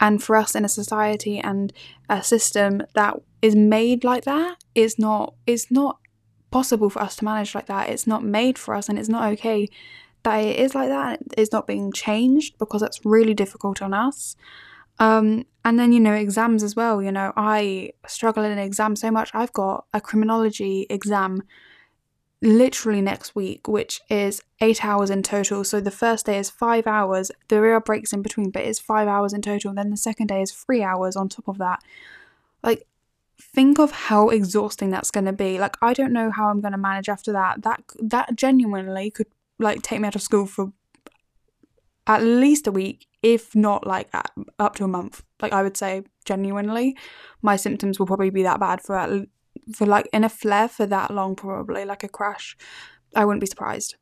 And 0.00 0.22
for 0.22 0.34
us 0.34 0.54
in 0.54 0.64
a 0.64 0.68
society 0.68 1.38
and 1.38 1.74
a 2.08 2.22
system 2.22 2.84
that 2.94 3.20
is 3.42 3.54
made 3.54 4.02
like 4.02 4.24
that 4.24 4.56
is 4.74 4.98
not 4.98 5.34
is 5.46 5.70
not 5.70 5.98
possible 6.50 6.88
for 6.88 7.02
us 7.02 7.16
to 7.16 7.24
manage 7.26 7.54
like 7.54 7.66
that. 7.66 7.90
It's 7.90 8.06
not 8.06 8.24
made 8.24 8.56
for 8.56 8.74
us 8.74 8.88
and 8.88 8.98
it's 8.98 9.10
not 9.10 9.30
okay 9.34 9.68
that 10.22 10.38
it 10.38 10.56
is 10.56 10.74
like 10.74 10.88
that. 10.88 11.20
It's 11.36 11.52
not 11.52 11.66
being 11.66 11.92
changed 11.92 12.56
because 12.58 12.80
it's 12.80 13.04
really 13.04 13.34
difficult 13.34 13.82
on 13.82 13.92
us. 13.92 14.36
Um, 14.98 15.46
and 15.64 15.78
then, 15.78 15.92
you 15.92 16.00
know, 16.00 16.14
exams 16.14 16.62
as 16.62 16.74
well. 16.74 17.02
You 17.02 17.12
know, 17.12 17.32
I 17.36 17.92
struggle 18.06 18.44
in 18.44 18.58
exams 18.58 19.00
so 19.00 19.10
much. 19.10 19.30
I've 19.34 19.52
got 19.52 19.86
a 19.92 20.00
criminology 20.00 20.86
exam 20.88 21.42
literally 22.40 23.00
next 23.00 23.34
week, 23.34 23.66
which 23.66 24.00
is 24.08 24.42
eight 24.60 24.84
hours 24.84 25.10
in 25.10 25.22
total. 25.22 25.64
So 25.64 25.80
the 25.80 25.90
first 25.90 26.26
day 26.26 26.38
is 26.38 26.50
five 26.50 26.86
hours. 26.86 27.30
There 27.48 27.74
are 27.74 27.80
breaks 27.80 28.12
in 28.12 28.22
between, 28.22 28.50
but 28.50 28.62
it's 28.62 28.78
five 28.78 29.08
hours 29.08 29.32
in 29.32 29.42
total. 29.42 29.70
And 29.70 29.78
then 29.78 29.90
the 29.90 29.96
second 29.96 30.28
day 30.28 30.42
is 30.42 30.52
three 30.52 30.82
hours 30.82 31.16
on 31.16 31.28
top 31.28 31.48
of 31.48 31.58
that. 31.58 31.82
Like, 32.62 32.86
think 33.40 33.78
of 33.78 33.90
how 33.90 34.28
exhausting 34.28 34.90
that's 34.90 35.10
going 35.10 35.26
to 35.26 35.32
be. 35.32 35.58
Like, 35.58 35.76
I 35.82 35.92
don't 35.92 36.12
know 36.12 36.30
how 36.30 36.48
I'm 36.48 36.60
going 36.60 36.72
to 36.72 36.78
manage 36.78 37.08
after 37.08 37.32
that. 37.32 37.62
That 37.62 37.82
that 38.00 38.36
genuinely 38.36 39.10
could 39.10 39.28
like 39.58 39.82
take 39.82 40.00
me 40.00 40.06
out 40.06 40.16
of 40.16 40.22
school 40.22 40.46
for 40.46 40.72
at 42.08 42.22
least 42.22 42.66
a 42.66 42.72
week, 42.72 43.06
if 43.22 43.54
not 43.54 43.86
like 43.86 44.08
up 44.58 44.74
to 44.76 44.84
a 44.84 44.88
month. 44.88 45.22
Like 45.40 45.52
I 45.52 45.62
would 45.62 45.76
say, 45.76 46.02
genuinely, 46.24 46.96
my 47.42 47.56
symptoms 47.56 47.98
will 47.98 48.06
probably 48.06 48.30
be 48.30 48.42
that 48.42 48.58
bad 48.58 48.80
for 48.80 49.26
for 49.74 49.86
like 49.86 50.08
in 50.12 50.24
a 50.24 50.28
flare 50.28 50.68
for 50.68 50.86
that 50.86 51.10
long, 51.10 51.36
probably 51.36 51.84
like 51.84 52.02
a 52.02 52.08
crash. 52.08 52.56
I 53.14 53.24
wouldn't 53.24 53.40
be 53.40 53.46
surprised 53.46 53.96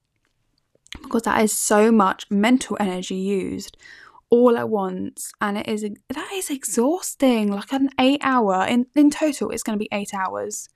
because 1.03 1.23
that 1.23 1.43
is 1.43 1.57
so 1.57 1.91
much 1.93 2.31
mental 2.31 2.77
energy 2.81 3.17
used 3.17 3.77
all 4.31 4.57
at 4.57 4.69
once 4.69 5.33
and 5.41 5.59
it 5.59 5.69
is 5.69 5.83
that 5.83 6.33
is 6.33 6.51
exhausting 6.51 7.51
like 7.51 7.73
an 7.73 7.89
eight 8.01 8.21
hour 8.23 8.67
in 8.67 8.87
in 8.97 9.11
total 9.11 9.51
it's 9.51 9.63
going 9.63 9.79
to 9.79 9.83
be 9.83 9.89
eight 9.93 10.13
hours 10.13 10.69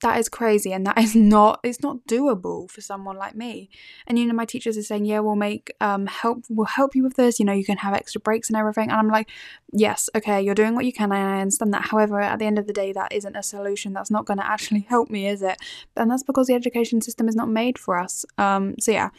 that 0.00 0.18
is 0.18 0.28
crazy 0.28 0.72
and 0.72 0.86
that 0.86 0.98
is 1.04 1.14
not 1.14 1.60
it's 1.62 1.82
not 1.82 1.98
doable 2.08 2.70
for 2.70 2.80
someone 2.80 3.16
like 3.16 3.34
me. 3.34 3.70
And 4.06 4.18
you 4.18 4.26
know 4.26 4.34
my 4.34 4.44
teachers 4.44 4.76
are 4.76 4.82
saying 4.82 5.04
yeah 5.04 5.20
we'll 5.20 5.36
make 5.36 5.72
um 5.80 6.06
help 6.06 6.44
we'll 6.48 6.66
help 6.66 6.94
you 6.94 7.02
with 7.02 7.16
this 7.16 7.38
you 7.38 7.46
know 7.46 7.52
you 7.52 7.64
can 7.64 7.78
have 7.78 7.94
extra 7.94 8.20
breaks 8.20 8.48
and 8.48 8.56
everything. 8.56 8.90
And 8.90 8.98
i'm 8.98 9.08
like 9.08 9.28
yes 9.72 10.08
okay 10.14 10.40
you're 10.40 10.54
doing 10.54 10.74
what 10.74 10.84
you 10.84 10.92
can 10.92 11.12
i 11.12 11.40
understand 11.40 11.72
that. 11.74 11.86
However 11.86 12.20
at 12.20 12.38
the 12.38 12.46
end 12.46 12.58
of 12.58 12.66
the 12.66 12.72
day 12.72 12.92
that 12.92 13.12
isn't 13.12 13.36
a 13.36 13.42
solution. 13.42 13.92
That's 13.92 14.10
not 14.10 14.26
going 14.26 14.38
to 14.38 14.46
actually 14.46 14.80
help 14.80 15.10
me 15.10 15.26
is 15.26 15.42
it? 15.42 15.58
And 15.96 16.10
that's 16.10 16.22
because 16.22 16.46
the 16.46 16.54
education 16.54 17.00
system 17.00 17.28
is 17.28 17.36
not 17.36 17.48
made 17.48 17.78
for 17.78 17.98
us. 17.98 18.24
Um 18.38 18.74
so 18.78 18.92
yeah. 18.92 19.10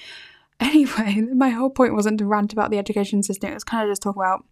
Anyway 0.62 1.22
my 1.34 1.50
whole 1.50 1.72
point 1.72 1.96
wasn't 1.96 2.20
to 2.20 2.26
rant 2.26 2.54
about 2.54 2.70
the 2.70 2.78
education 2.78 3.24
system. 3.24 3.50
It 3.50 3.56
was 3.56 3.64
kind 3.64 3.84
of 3.84 3.92
just 3.92 4.04
talk 4.04 4.16
about 4.16 4.46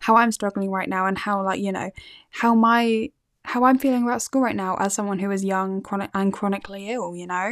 how 0.00 0.16
i'm 0.16 0.32
struggling 0.32 0.70
right 0.70 0.88
now 0.88 1.06
and 1.06 1.16
how 1.16 1.42
like 1.42 1.60
you 1.60 1.72
know 1.72 1.90
how 2.30 2.54
my 2.54 3.08
how 3.44 3.64
I'm 3.64 3.78
feeling 3.78 4.02
about 4.02 4.22
school 4.22 4.42
right 4.42 4.56
now 4.56 4.76
as 4.76 4.94
someone 4.94 5.18
who 5.18 5.30
is 5.30 5.44
young 5.44 5.82
chronic 5.82 6.10
and 6.14 6.32
chronically 6.32 6.90
ill, 6.90 7.16
you 7.16 7.26
know? 7.26 7.50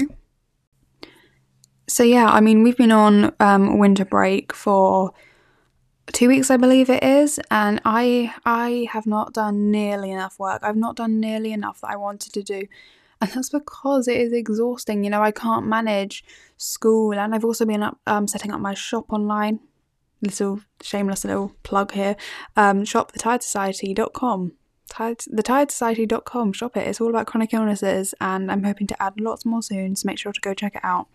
So 1.89 2.03
yeah, 2.05 2.29
I 2.29 2.41
mean 2.41 2.63
we've 2.63 2.77
been 2.77 2.93
on 2.93 3.35
um, 3.41 3.79
winter 3.79 4.05
break 4.05 4.53
for 4.53 5.13
two 6.13 6.29
weeks 6.29 6.51
I 6.51 6.57
believe 6.57 6.89
it 6.89 7.03
is, 7.03 7.41
and 7.51 7.81
I 7.85 8.33
I 8.45 8.87
have 8.93 9.07
not 9.07 9.33
done 9.33 9.71
nearly 9.71 10.11
enough 10.11 10.39
work. 10.39 10.61
I've 10.63 10.77
not 10.77 10.97
done 10.97 11.19
nearly 11.21 11.53
enough 11.53 11.81
that 11.81 11.91
I 11.91 11.97
wanted 11.97 12.33
to 12.35 12.43
do. 12.43 12.63
And 13.23 13.31
that's 13.33 13.51
because 13.51 14.09
it 14.09 14.17
is 14.17 14.33
exhausting. 14.33 15.05
You 15.05 15.11
know, 15.11 15.23
I 15.23 15.31
can't 15.31 15.67
manage 15.67 16.25
school, 16.57 17.13
and 17.13 17.35
I've 17.35 17.45
also 17.45 17.67
been 17.67 17.83
up 17.83 17.99
um, 18.07 18.27
setting 18.27 18.51
up 18.53 18.61
my 18.61 18.75
shop 18.75 19.13
online. 19.13 19.61
Little 20.23 20.61
shameless 20.83 21.25
little 21.25 21.53
plug 21.63 21.93
here. 21.93 22.17
Um, 22.57 22.85
shopthetiredsociety.com 22.85 24.53
tired, 24.91 25.19
thetiredsociety.com. 25.19 26.53
Shop 26.53 26.77
it. 26.77 26.87
It's 26.87 27.01
all 27.01 27.09
about 27.09 27.27
chronic 27.27 27.55
illnesses, 27.55 28.15
and 28.21 28.51
I'm 28.53 28.65
hoping 28.65 28.87
to 28.89 29.03
add 29.03 29.19
lots 29.19 29.47
more 29.47 29.63
soon. 29.63 29.97
So 29.97 30.07
make 30.07 30.19
sure 30.19 30.33
to 30.33 30.41
go 30.41 30.53
check 30.53 30.75
it 30.75 30.85
out. 30.85 31.07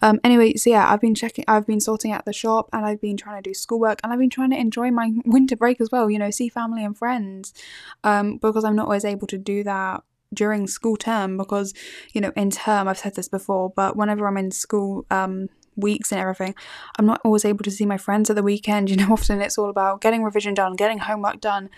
Um, 0.00 0.20
anyway, 0.24 0.54
so 0.54 0.70
yeah, 0.70 0.90
I've 0.90 1.00
been 1.00 1.14
checking. 1.14 1.44
I've 1.46 1.66
been 1.66 1.80
sorting 1.80 2.12
out 2.12 2.24
the 2.24 2.32
shop, 2.32 2.70
and 2.72 2.86
I've 2.86 3.00
been 3.00 3.16
trying 3.16 3.42
to 3.42 3.50
do 3.50 3.54
schoolwork, 3.54 4.00
and 4.02 4.12
I've 4.12 4.18
been 4.18 4.30
trying 4.30 4.50
to 4.50 4.58
enjoy 4.58 4.90
my 4.90 5.12
winter 5.26 5.56
break 5.56 5.80
as 5.80 5.90
well. 5.90 6.10
You 6.10 6.18
know, 6.18 6.30
see 6.30 6.48
family 6.48 6.84
and 6.84 6.96
friends, 6.96 7.52
um, 8.04 8.38
because 8.38 8.64
I'm 8.64 8.76
not 8.76 8.86
always 8.86 9.04
able 9.04 9.26
to 9.26 9.38
do 9.38 9.62
that 9.64 10.02
during 10.32 10.66
school 10.66 10.96
term 10.96 11.36
because 11.38 11.72
you 12.12 12.20
know 12.20 12.32
in 12.36 12.50
term 12.50 12.86
I've 12.86 12.98
said 12.98 13.14
this 13.14 13.28
before 13.28 13.72
but 13.74 13.96
whenever 13.96 14.28
I'm 14.28 14.36
in 14.36 14.50
school 14.50 15.06
um 15.10 15.48
weeks 15.74 16.12
and 16.12 16.20
everything 16.20 16.54
I'm 16.98 17.06
not 17.06 17.20
always 17.24 17.44
able 17.44 17.64
to 17.64 17.70
see 17.70 17.86
my 17.86 17.96
friends 17.96 18.28
at 18.28 18.36
the 18.36 18.42
weekend 18.42 18.90
you 18.90 18.96
know 18.96 19.10
often 19.10 19.40
it's 19.40 19.56
all 19.56 19.70
about 19.70 20.00
getting 20.00 20.22
revision 20.22 20.54
done 20.54 20.74
getting 20.74 20.98
homework 20.98 21.40
done 21.40 21.70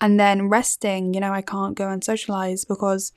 and 0.00 0.18
then 0.18 0.48
resting 0.48 1.14
you 1.14 1.20
know 1.20 1.32
I 1.32 1.42
can't 1.42 1.76
go 1.76 1.88
and 1.88 2.02
socialize 2.02 2.64
because 2.64 3.12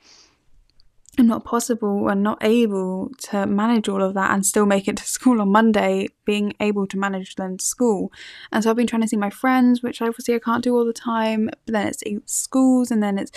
I'm 1.18 1.26
not 1.26 1.44
possible 1.44 2.08
and 2.08 2.22
not 2.22 2.38
able 2.42 3.10
to 3.30 3.44
manage 3.44 3.88
all 3.88 4.02
of 4.02 4.14
that 4.14 4.30
and 4.30 4.46
still 4.46 4.66
make 4.66 4.86
it 4.86 4.96
to 4.98 5.04
school 5.16 5.40
on 5.40 5.50
Monday, 5.50 6.08
being 6.24 6.54
able 6.60 6.86
to 6.86 6.96
manage 6.96 7.34
then 7.34 7.58
school. 7.58 8.12
And 8.52 8.62
so 8.62 8.70
I've 8.70 8.76
been 8.76 8.86
trying 8.86 9.02
to 9.02 9.08
see 9.08 9.16
my 9.16 9.30
friends, 9.30 9.82
which 9.82 10.00
obviously 10.00 10.34
I 10.34 10.38
can't 10.38 10.62
do 10.62 10.76
all 10.76 10.84
the 10.84 10.92
time, 10.92 11.46
but 11.46 11.58
then 11.66 11.88
it's 11.88 12.02
schools 12.26 12.90
and 12.90 13.02
then 13.02 13.18
it's 13.18 13.32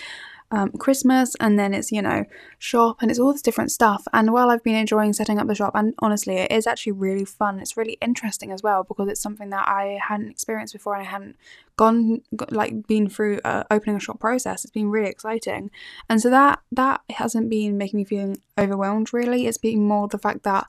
um, 0.51 0.71
Christmas, 0.73 1.35
and 1.39 1.57
then 1.57 1.73
it's, 1.73 1.91
you 1.91 2.01
know, 2.01 2.25
shop, 2.59 2.97
and 3.01 3.09
it's 3.09 3.19
all 3.19 3.31
this 3.31 3.41
different 3.41 3.71
stuff. 3.71 4.03
And 4.13 4.33
while 4.33 4.49
I've 4.49 4.63
been 4.63 4.75
enjoying 4.75 5.13
setting 5.13 5.39
up 5.39 5.47
the 5.47 5.55
shop, 5.55 5.73
and 5.75 5.93
honestly, 5.99 6.35
it 6.35 6.51
is 6.51 6.67
actually 6.67 6.91
really 6.93 7.25
fun. 7.25 7.59
It's 7.59 7.77
really 7.77 7.97
interesting 8.01 8.51
as 8.51 8.61
well 8.61 8.83
because 8.83 9.07
it's 9.07 9.21
something 9.21 9.49
that 9.49 9.67
I 9.67 9.99
hadn't 10.07 10.29
experienced 10.29 10.73
before 10.73 10.93
and 10.93 11.07
I 11.07 11.09
hadn't 11.09 11.37
gone, 11.77 12.21
like, 12.49 12.85
been 12.85 13.09
through 13.09 13.39
uh, 13.45 13.63
opening 13.71 13.95
a 13.95 13.99
shop 13.99 14.19
process. 14.19 14.63
It's 14.63 14.71
been 14.71 14.89
really 14.89 15.09
exciting. 15.09 15.71
And 16.09 16.21
so 16.21 16.29
that, 16.29 16.59
that 16.73 17.01
hasn't 17.09 17.49
been 17.49 17.77
making 17.77 17.97
me 17.97 18.03
feeling 18.03 18.41
overwhelmed 18.57 19.13
really. 19.13 19.47
It's 19.47 19.57
been 19.57 19.87
more 19.87 20.07
the 20.07 20.17
fact 20.17 20.43
that 20.43 20.67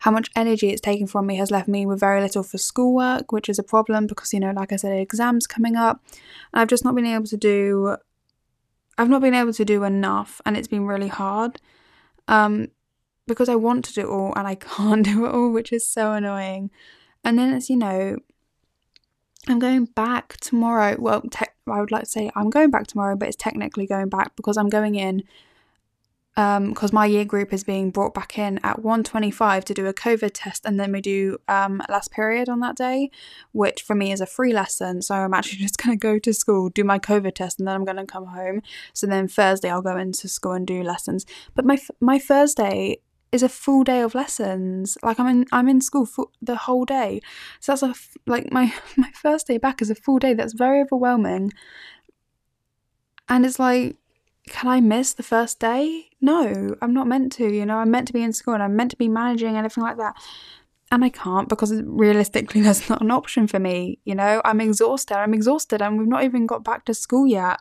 how 0.00 0.10
much 0.10 0.30
energy 0.34 0.70
it's 0.70 0.80
taken 0.80 1.06
from 1.06 1.26
me 1.26 1.36
has 1.36 1.52
left 1.52 1.68
me 1.68 1.86
with 1.86 2.00
very 2.00 2.20
little 2.20 2.42
for 2.42 2.58
schoolwork, 2.58 3.30
which 3.30 3.48
is 3.48 3.58
a 3.58 3.62
problem 3.62 4.06
because, 4.08 4.32
you 4.32 4.40
know, 4.40 4.50
like 4.50 4.72
I 4.72 4.76
said, 4.76 4.92
exams 4.98 5.46
coming 5.46 5.76
up. 5.76 6.02
And 6.52 6.60
I've 6.60 6.68
just 6.68 6.84
not 6.84 6.96
been 6.96 7.06
able 7.06 7.26
to 7.26 7.36
do 7.36 7.96
I've 8.98 9.08
not 9.08 9.22
been 9.22 9.34
able 9.34 9.52
to 9.54 9.64
do 9.64 9.84
enough 9.84 10.40
and 10.44 10.56
it's 10.56 10.68
been 10.68 10.86
really 10.86 11.08
hard 11.08 11.60
um, 12.28 12.68
because 13.26 13.48
I 13.48 13.54
want 13.54 13.84
to 13.86 13.94
do 13.94 14.00
it 14.02 14.06
all 14.06 14.32
and 14.36 14.46
I 14.46 14.54
can't 14.76 15.04
do 15.04 15.26
it 15.26 15.34
all, 15.34 15.50
which 15.50 15.72
is 15.72 15.86
so 15.86 16.12
annoying. 16.12 16.70
And 17.24 17.38
then 17.38 17.52
as 17.52 17.70
you 17.70 17.76
know, 17.76 18.18
I'm 19.48 19.58
going 19.58 19.86
back 19.86 20.36
tomorrow. 20.40 20.96
Well, 20.98 21.22
te- 21.22 21.46
I 21.66 21.80
would 21.80 21.90
like 21.90 22.04
to 22.04 22.10
say 22.10 22.30
I'm 22.36 22.50
going 22.50 22.70
back 22.70 22.86
tomorrow, 22.86 23.16
but 23.16 23.28
it's 23.28 23.36
technically 23.36 23.86
going 23.86 24.08
back 24.08 24.36
because 24.36 24.56
I'm 24.56 24.68
going 24.68 24.94
in 24.94 25.24
because 26.34 26.92
um, 26.92 26.94
my 26.94 27.04
year 27.04 27.26
group 27.26 27.52
is 27.52 27.62
being 27.62 27.90
brought 27.90 28.14
back 28.14 28.38
in 28.38 28.58
at 28.62 28.82
125 28.82 29.66
to 29.66 29.74
do 29.74 29.86
a 29.86 29.92
COVID 29.92 30.30
test, 30.32 30.64
and 30.64 30.80
then 30.80 30.90
we 30.92 31.02
do 31.02 31.38
um, 31.46 31.82
last 31.90 32.10
period 32.10 32.48
on 32.48 32.60
that 32.60 32.74
day, 32.74 33.10
which 33.52 33.82
for 33.82 33.94
me 33.94 34.12
is 34.12 34.20
a 34.20 34.26
free 34.26 34.54
lesson. 34.54 35.02
So 35.02 35.14
I'm 35.14 35.34
actually 35.34 35.58
just 35.66 35.76
going 35.76 35.98
to 35.98 36.00
go 36.00 36.18
to 36.18 36.32
school, 36.32 36.70
do 36.70 36.84
my 36.84 36.98
COVID 36.98 37.34
test, 37.34 37.58
and 37.58 37.68
then 37.68 37.74
I'm 37.74 37.84
going 37.84 37.98
to 37.98 38.06
come 38.06 38.26
home. 38.26 38.62
So 38.94 39.06
then 39.06 39.28
Thursday 39.28 39.70
I'll 39.70 39.82
go 39.82 39.96
into 39.96 40.26
school 40.26 40.52
and 40.52 40.66
do 40.66 40.82
lessons. 40.82 41.26
But 41.54 41.66
my 41.66 41.78
my 42.00 42.18
Thursday 42.18 42.98
is 43.32 43.42
a 43.42 43.48
full 43.48 43.84
day 43.84 44.00
of 44.00 44.14
lessons. 44.14 44.96
Like 45.02 45.18
I'm 45.18 45.26
in 45.26 45.46
I'm 45.52 45.68
in 45.68 45.80
school 45.80 46.06
for 46.06 46.28
the 46.40 46.56
whole 46.56 46.84
day. 46.84 47.20
So 47.60 47.72
that's 47.72 47.82
a 47.82 47.94
like 48.26 48.52
my 48.52 48.72
my 48.96 49.10
first 49.14 49.46
day 49.48 49.58
back 49.58 49.82
is 49.82 49.90
a 49.90 49.94
full 49.94 50.18
day. 50.18 50.32
That's 50.32 50.54
very 50.54 50.80
overwhelming. 50.80 51.52
And 53.28 53.46
it's 53.46 53.58
like 53.58 53.96
can 54.48 54.70
I 54.70 54.80
miss 54.80 55.12
the 55.12 55.22
first 55.22 55.60
day? 55.60 56.10
No, 56.20 56.74
I'm 56.82 56.92
not 56.92 57.06
meant 57.06 57.32
to. 57.32 57.52
You 57.52 57.64
know, 57.64 57.76
I'm 57.78 57.90
meant 57.90 58.08
to 58.08 58.12
be 58.12 58.22
in 58.22 58.32
school 58.32 58.54
and 58.54 58.62
I'm 58.62 58.76
meant 58.76 58.90
to 58.90 58.96
be 58.96 59.08
managing 59.08 59.56
everything 59.56 59.84
like 59.84 59.98
that. 59.98 60.14
And 60.90 61.04
I 61.04 61.08
can't 61.08 61.48
because 61.48 61.72
realistically, 61.84 62.60
that's 62.62 62.88
not 62.88 63.00
an 63.00 63.10
option 63.10 63.46
for 63.46 63.58
me. 63.58 63.98
You 64.04 64.14
know, 64.14 64.42
I'm 64.44 64.60
exhausted. 64.60 65.16
I'm 65.16 65.34
exhausted 65.34 65.80
and 65.80 65.98
we've 65.98 66.08
not 66.08 66.24
even 66.24 66.46
got 66.46 66.64
back 66.64 66.84
to 66.86 66.94
school 66.94 67.26
yet. 67.26 67.60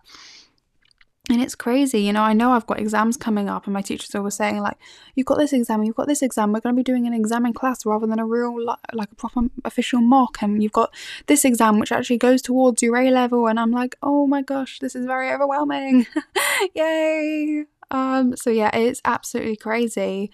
And 1.32 1.42
it's 1.42 1.56
crazy, 1.56 2.02
you 2.02 2.12
know. 2.12 2.24
I 2.24 2.34
know 2.34 2.52
I've 2.52 2.68
got 2.68 2.78
exams 2.78 3.16
coming 3.16 3.48
up, 3.48 3.64
and 3.66 3.74
my 3.74 3.82
teachers 3.82 4.14
are 4.14 4.18
always 4.18 4.34
saying, 4.34 4.60
like, 4.60 4.78
you've 5.16 5.26
got 5.26 5.38
this 5.38 5.54
exam, 5.54 5.82
you've 5.82 5.96
got 5.96 6.10
this 6.10 6.22
exam, 6.22 6.52
we're 6.52 6.60
going 6.60 6.76
to 6.76 6.80
be 6.80 6.84
doing 6.84 7.08
an 7.08 7.14
exam 7.14 7.46
in 7.46 7.54
class 7.54 7.86
rather 7.86 8.06
than 8.06 8.20
a 8.20 8.26
real, 8.26 8.54
like, 8.66 9.12
a 9.14 9.16
proper 9.16 9.44
official 9.64 10.02
mock. 10.02 10.42
And 10.42 10.62
you've 10.62 10.74
got 10.74 10.94
this 11.28 11.46
exam, 11.46 11.80
which 11.80 11.94
actually 11.94 12.18
goes 12.18 12.42
towards 12.42 12.82
your 12.82 12.98
A 12.98 13.10
level. 13.12 13.48
And 13.48 13.62
I'm 13.62 13.72
like, 13.72 13.96
oh 14.04 14.28
my 14.28 14.42
gosh, 14.42 14.80
this 14.80 14.94
is 14.94 15.06
very 15.06 15.32
overwhelming. 15.32 16.06
Yay. 16.76 17.64
Um, 17.92 18.36
so, 18.36 18.50
yeah, 18.50 18.76
it's 18.76 19.02
absolutely 19.06 19.56
crazy. 19.56 20.32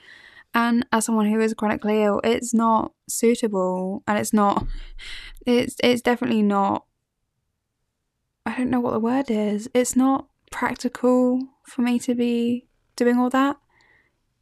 And 0.56 0.84
as 0.92 1.06
someone 1.06 1.30
who 1.30 1.40
is 1.40 1.54
chronically 1.54 2.02
ill, 2.02 2.22
it's 2.24 2.56
not 2.56 2.92
suitable 3.08 4.02
and 4.08 4.18
it's 4.18 4.34
not, 4.34 4.66
it's, 5.46 5.76
it's 5.84 6.02
definitely 6.02 6.42
not, 6.42 6.86
I 8.48 8.58
don't 8.58 8.72
know 8.72 8.80
what 8.80 8.94
the 8.94 9.00
word 9.00 9.30
is. 9.30 9.70
It's 9.76 9.96
not 9.96 10.26
practical 10.58 11.40
for 11.62 11.84
me 11.84 12.00
to 12.00 12.16
be 12.16 12.66
doing 12.96 13.20
all 13.20 13.30
that 13.30 13.58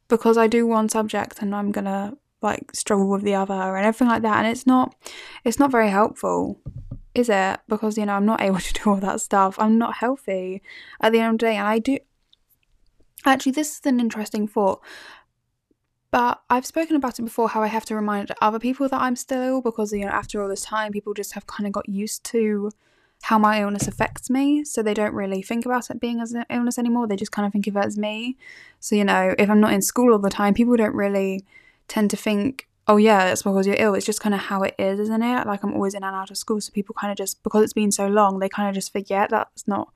because 0.08 0.38
I 0.38 0.48
do 0.48 0.66
one 0.66 0.88
subject 0.88 1.42
and 1.42 1.54
I'm 1.54 1.74
gonna 1.74 2.14
like 2.42 2.74
struggle 2.74 3.10
with 3.10 3.24
the 3.24 3.36
other 3.36 3.76
and 3.76 3.86
everything 3.86 4.08
like 4.08 4.22
that. 4.22 4.38
And 4.38 4.48
it's 4.48 4.66
not 4.66 4.96
it's 5.44 5.60
not 5.60 5.72
very 5.72 5.90
helpful 5.90 6.62
is 7.14 7.28
it? 7.28 7.60
Because 7.68 7.98
you 7.98 8.06
know 8.06 8.14
I'm 8.14 8.26
not 8.26 8.42
able 8.48 8.60
to 8.60 8.74
do 8.74 8.90
all 8.92 9.02
that 9.08 9.20
stuff. 9.20 9.60
I'm 9.60 9.78
not 9.78 9.96
healthy 9.96 10.62
at 11.02 11.12
the 11.12 11.20
end 11.20 11.34
of 11.34 11.40
the 11.40 11.48
day. 11.48 11.58
And 11.58 11.68
I 11.68 11.80
do 11.80 11.98
actually 13.26 13.52
this 13.52 13.78
is 13.78 13.86
an 13.86 14.00
interesting 14.00 14.48
thought 14.48 14.82
but 16.12 16.42
I've 16.50 16.66
spoken 16.66 16.96
about 16.96 17.20
it 17.20 17.24
before 17.24 17.50
how 17.50 17.62
I 17.62 17.68
have 17.68 17.84
to 17.88 17.96
remind 17.96 18.32
other 18.40 18.60
people 18.60 18.88
that 18.88 19.02
I'm 19.02 19.18
still 19.18 19.42
ill 19.42 19.62
because 19.62 19.92
you 19.92 20.06
know 20.06 20.12
after 20.12 20.42
all 20.42 20.48
this 20.48 20.62
time 20.62 20.94
people 20.94 21.14
just 21.14 21.34
have 21.34 21.46
kind 21.46 21.68
of 21.68 21.74
got 21.74 21.90
used 21.90 22.24
to 22.32 22.72
how 23.26 23.40
my 23.40 23.60
illness 23.60 23.88
affects 23.88 24.30
me. 24.30 24.64
So 24.64 24.84
they 24.84 24.94
don't 24.94 25.16
really 25.16 25.42
think 25.42 25.66
about 25.66 25.90
it 25.90 26.00
being 26.00 26.20
as 26.20 26.34
an 26.34 26.46
illness 26.48 26.78
anymore. 26.78 27.08
They 27.08 27.16
just 27.16 27.32
kind 27.32 27.46
of 27.48 27.52
think 27.52 27.66
of 27.66 27.76
it 27.76 27.84
as 27.84 27.98
me. 27.98 28.38
So, 28.80 28.96
you 28.96 29.04
know, 29.04 29.34
if 29.40 29.50
I'm 29.50 29.60
not 29.60 29.74
in 29.74 29.82
school 29.82 30.14
all 30.14 30.20
the 30.20 30.30
time, 30.30 30.54
people 30.54 30.78
don't 30.78 30.94
really 30.94 31.44
tend 31.88 32.12
to 32.12 32.18
think, 32.18 32.68
oh, 32.88 32.98
yeah, 32.98 33.32
it's 33.32 33.42
because 33.42 33.66
you're 33.66 33.78
ill. 33.80 33.96
It's 33.96 34.06
just 34.06 34.22
kind 34.22 34.36
of 34.36 34.42
how 34.42 34.62
it 34.62 34.76
is, 34.78 35.00
isn't 35.00 35.24
it? 35.24 35.48
Like 35.48 35.64
I'm 35.64 35.74
always 35.74 35.96
in 35.96 36.04
and 36.04 36.16
out 36.16 36.30
of 36.30 36.38
school. 36.38 36.62
So 36.62 36.72
people 36.72 36.94
kind 36.94 37.10
of 37.10 37.18
just, 37.18 37.42
because 37.42 37.64
it's 37.64 37.74
been 37.74 37.92
so 37.92 38.06
long, 38.06 38.38
they 38.38 38.48
kind 38.48 38.70
of 38.70 38.76
just 38.76 38.94
forget 38.94 39.32
that's 39.32 39.68
not. 39.68 39.92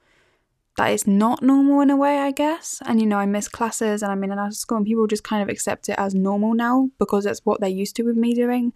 That 0.77 0.91
is 0.91 1.05
not 1.05 1.43
normal 1.43 1.81
in 1.81 1.89
a 1.91 1.97
way, 1.97 2.19
I 2.19 2.31
guess. 2.31 2.81
And 2.85 2.99
you 2.99 3.05
know, 3.05 3.17
I 3.17 3.25
miss 3.27 3.47
classes 3.47 4.01
and 4.01 4.11
I'm 4.11 4.23
in 4.23 4.31
and 4.31 4.39
out 4.39 4.47
of 4.47 4.55
school, 4.55 4.77
and 4.77 4.85
people 4.87 5.07
just 5.07 5.23
kind 5.25 5.43
of 5.43 5.49
accept 5.49 5.89
it 5.89 5.95
as 5.99 6.15
normal 6.15 6.53
now 6.53 6.89
because 6.97 7.25
that's 7.25 7.45
what 7.45 7.59
they're 7.59 7.69
used 7.69 7.95
to 7.97 8.03
with 8.03 8.15
me 8.15 8.33
doing. 8.33 8.71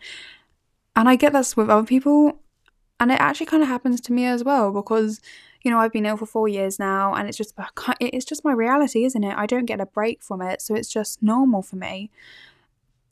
And 0.96 1.08
I 1.10 1.16
get 1.16 1.34
this 1.34 1.56
with 1.56 1.70
other 1.70 1.88
people, 1.88 2.40
and 3.00 3.12
it 3.12 3.20
actually 3.20 3.46
kind 3.46 3.64
of 3.64 3.70
happens 3.70 4.00
to 4.02 4.14
me 4.14 4.26
as 4.26 4.44
well 4.44 4.72
because 4.72 5.20
you 5.64 5.72
know 5.72 5.80
I've 5.80 5.92
been 5.92 6.06
ill 6.06 6.18
for 6.18 6.26
4 6.26 6.48
years 6.48 6.80
now 6.80 7.14
and 7.14 7.28
it's 7.28 7.38
just 7.38 7.54
it's 8.00 8.26
just 8.26 8.44
my 8.46 8.54
reality 8.54 9.06
isn't 9.06 9.24
it? 9.24 9.38
I 9.38 9.46
don't 9.46 9.66
get 9.66 9.82
a 9.82 9.86
break 9.86 10.22
from 10.24 10.42
it 10.42 10.62
so 10.62 10.76
it's 10.76 10.92
just 10.92 11.22
normal 11.22 11.62
for 11.62 11.76
me. 11.76 12.12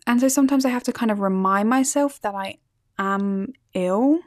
And 0.07 0.19
so 0.19 0.27
sometimes 0.27 0.65
I 0.65 0.69
have 0.69 0.83
to 0.83 0.93
kind 0.93 1.11
of 1.11 1.19
remind 1.19 1.69
myself 1.69 2.19
that 2.21 2.35
I 2.35 2.57
am 2.97 3.53
ill. 3.73 4.19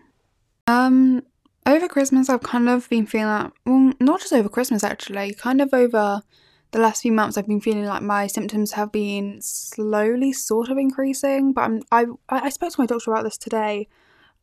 Um 0.67 1.23
over 1.67 1.89
Christmas 1.89 2.29
I've 2.29 2.43
kind 2.43 2.69
of 2.69 2.89
been 2.89 3.07
feeling 3.07 3.29
like, 3.29 3.53
well 3.65 3.93
not 4.01 4.21
just 4.21 4.33
over 4.33 4.49
Christmas 4.49 4.85
actually 4.85 5.35
kind 5.35 5.61
of 5.61 5.73
over 5.73 6.23
the 6.73 6.79
last 6.79 7.03
few 7.03 7.13
months 7.13 7.39
I've 7.39 7.47
been 7.47 7.61
feeling 7.61 7.87
like 7.87 8.03
my 8.03 8.27
symptoms 8.27 8.73
have 8.73 8.91
been 8.91 9.41
slowly 9.41 10.33
sort 10.33 10.69
of 10.71 10.77
increasing 10.77 11.53
but 11.53 11.63
I'm, 11.63 11.83
I 11.93 12.07
I 12.29 12.49
spoke 12.51 12.73
to 12.73 12.81
my 12.81 12.87
doctor 12.87 13.13
about 13.13 13.25
this 13.25 13.39
today 13.39 13.89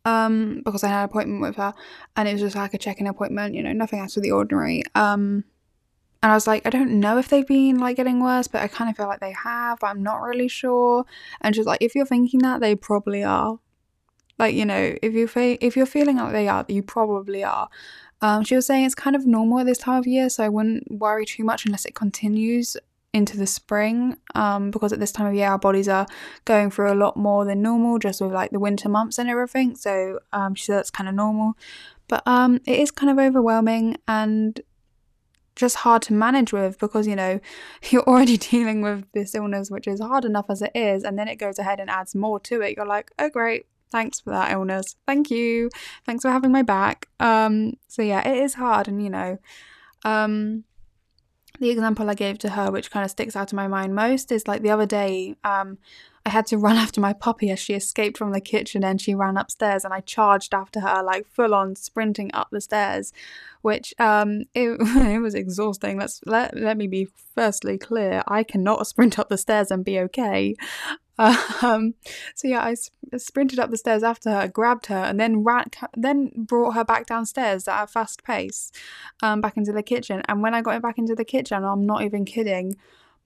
um, 0.05 0.61
because 0.65 0.83
I 0.83 0.89
had 0.89 0.99
an 0.99 1.05
appointment 1.05 1.41
with 1.41 1.55
her 1.57 1.73
and 2.15 2.27
it 2.27 2.33
was 2.33 2.41
just 2.41 2.55
like 2.55 2.73
a 2.73 2.77
check-in 2.77 3.07
appointment, 3.07 3.55
you 3.55 3.63
know, 3.63 3.73
nothing 3.73 3.99
out 3.99 4.15
of 4.15 4.23
the 4.23 4.31
ordinary. 4.31 4.83
Um, 4.95 5.43
and 6.23 6.31
I 6.31 6.35
was 6.35 6.45
like, 6.45 6.65
I 6.65 6.69
don't 6.69 6.99
know 6.99 7.17
if 7.17 7.29
they've 7.29 7.47
been 7.47 7.79
like 7.79 7.97
getting 7.97 8.23
worse, 8.23 8.47
but 8.47 8.61
I 8.61 8.67
kind 8.67 8.89
of 8.89 8.97
feel 8.97 9.07
like 9.07 9.19
they 9.19 9.33
have, 9.33 9.79
but 9.79 9.87
I'm 9.87 10.03
not 10.03 10.21
really 10.21 10.47
sure. 10.47 11.05
And 11.41 11.55
she's 11.55 11.65
like, 11.65 11.81
if 11.81 11.95
you're 11.95 12.05
thinking 12.05 12.41
that, 12.41 12.61
they 12.61 12.75
probably 12.75 13.23
are. 13.23 13.59
Like, 14.37 14.55
you 14.55 14.65
know, 14.65 14.95
if 15.01 15.13
you 15.13 15.27
fe- 15.27 15.57
if 15.61 15.75
you're 15.75 15.85
feeling 15.85 16.17
like 16.17 16.31
they 16.31 16.47
are, 16.47 16.65
you 16.67 16.83
probably 16.83 17.43
are. 17.43 17.69
Um, 18.21 18.43
she 18.43 18.55
was 18.55 18.67
saying 18.67 18.85
it's 18.85 18.95
kind 18.95 19.15
of 19.15 19.25
normal 19.25 19.59
at 19.59 19.65
this 19.65 19.79
time 19.79 19.99
of 19.99 20.07
year, 20.07 20.29
so 20.29 20.43
I 20.43 20.49
wouldn't 20.49 20.91
worry 20.91 21.25
too 21.25 21.43
much 21.43 21.65
unless 21.65 21.85
it 21.85 21.95
continues 21.95 22.77
into 23.13 23.37
the 23.37 23.47
spring 23.47 24.17
um, 24.35 24.71
because 24.71 24.93
at 24.93 24.99
this 24.99 25.11
time 25.11 25.27
of 25.27 25.33
year 25.33 25.49
our 25.49 25.59
bodies 25.59 25.89
are 25.89 26.07
going 26.45 26.71
through 26.71 26.91
a 26.91 26.95
lot 26.95 27.17
more 27.17 27.43
than 27.43 27.61
normal 27.61 27.99
just 27.99 28.21
with 28.21 28.31
like 28.31 28.51
the 28.51 28.59
winter 28.59 28.87
months 28.87 29.17
and 29.17 29.29
everything. 29.29 29.75
So 29.75 30.19
um, 30.31 30.55
she 30.55 30.65
said 30.65 30.77
that's 30.77 30.91
kind 30.91 31.09
of 31.09 31.15
normal. 31.15 31.53
But 32.07 32.23
um, 32.25 32.59
it 32.65 32.79
is 32.79 32.91
kind 32.91 33.09
of 33.09 33.23
overwhelming 33.23 33.97
and 34.07 34.59
just 35.55 35.77
hard 35.77 36.01
to 36.01 36.13
manage 36.13 36.53
with 36.53 36.79
because 36.79 37.05
you 37.05 37.15
know 37.15 37.39
you're 37.89 38.03
already 38.03 38.37
dealing 38.51 38.81
with 38.81 39.05
this 39.13 39.35
illness 39.35 39.69
which 39.69 39.87
is 39.87 39.99
hard 39.99 40.23
enough 40.23 40.45
as 40.49 40.61
it 40.61 40.71
is 40.73 41.03
and 41.03 41.19
then 41.19 41.27
it 41.27 41.35
goes 41.35 41.59
ahead 41.59 41.79
and 41.79 41.89
adds 41.89 42.15
more 42.15 42.39
to 42.39 42.61
it. 42.61 42.75
You're 42.75 42.85
like 42.85 43.11
oh 43.19 43.29
great. 43.29 43.65
Thanks 43.91 44.21
for 44.21 44.29
that 44.29 44.51
illness. 44.51 44.95
Thank 45.05 45.29
you. 45.29 45.69
Thanks 46.05 46.21
for 46.21 46.31
having 46.31 46.51
my 46.51 46.61
back. 46.61 47.09
Um 47.19 47.73
so 47.87 48.01
yeah 48.01 48.25
it 48.27 48.41
is 48.41 48.53
hard 48.53 48.87
and 48.87 49.03
you 49.03 49.09
know 49.09 49.37
um 50.03 50.63
the 51.61 51.69
example 51.69 52.09
I 52.09 52.15
gave 52.15 52.39
to 52.39 52.49
her, 52.49 52.71
which 52.71 52.91
kind 52.91 53.05
of 53.05 53.11
sticks 53.11 53.35
out 53.35 53.53
in 53.53 53.55
my 53.55 53.67
mind 53.67 53.95
most, 53.95 54.31
is 54.31 54.47
like 54.47 54.63
the 54.63 54.71
other 54.71 54.87
day, 54.87 55.35
um, 55.43 55.77
I 56.25 56.29
had 56.29 56.45
to 56.47 56.57
run 56.67 56.75
after 56.75 56.99
my 56.99 57.13
puppy 57.13 57.49
as 57.51 57.59
she 57.59 57.73
escaped 57.73 58.17
from 58.17 58.31
the 58.31 58.41
kitchen 58.41 58.83
and 58.83 58.99
she 58.99 59.15
ran 59.15 59.37
upstairs 59.37 59.85
and 59.85 59.93
I 59.93 60.01
charged 60.01 60.53
after 60.53 60.79
her 60.81 61.03
like 61.03 61.27
full 61.27 61.53
on 61.53 61.75
sprinting 61.75 62.31
up 62.33 62.49
the 62.51 62.61
stairs 62.61 63.13
which 63.61 63.93
um 63.99 64.41
it, 64.53 64.77
it 64.79 65.21
was 65.21 65.35
exhausting. 65.35 65.99
Let's 65.99 66.21
let, 66.25 66.55
let 66.57 66.77
me 66.77 66.87
be 66.87 67.07
firstly 67.35 67.77
clear 67.77 68.23
I 68.27 68.43
cannot 68.43 68.85
sprint 68.87 69.17
up 69.19 69.29
the 69.29 69.37
stairs 69.37 69.71
and 69.71 69.85
be 69.85 69.99
okay 69.99 70.55
um 71.17 71.93
so 72.35 72.47
yeah 72.47 72.63
I 72.63 72.73
sp- 72.73 72.95
sprinted 73.17 73.59
up 73.59 73.69
the 73.69 73.77
stairs 73.77 74.03
after 74.03 74.31
her 74.31 74.47
grabbed 74.47 74.87
her 74.87 74.95
and 74.95 75.19
then 75.19 75.43
ran 75.43 75.65
then 75.95 76.31
brought 76.35 76.71
her 76.71 76.83
back 76.83 77.05
downstairs 77.05 77.67
at 77.67 77.83
a 77.83 77.87
fast 77.87 78.23
pace 78.23 78.71
um 79.21 79.41
back 79.41 79.57
into 79.57 79.71
the 79.71 79.83
kitchen 79.83 80.21
and 80.27 80.41
when 80.41 80.53
I 80.53 80.61
got 80.61 80.81
back 80.81 80.97
into 80.97 81.15
the 81.15 81.25
kitchen 81.25 81.63
I'm 81.63 81.85
not 81.85 82.03
even 82.03 82.25
kidding 82.25 82.77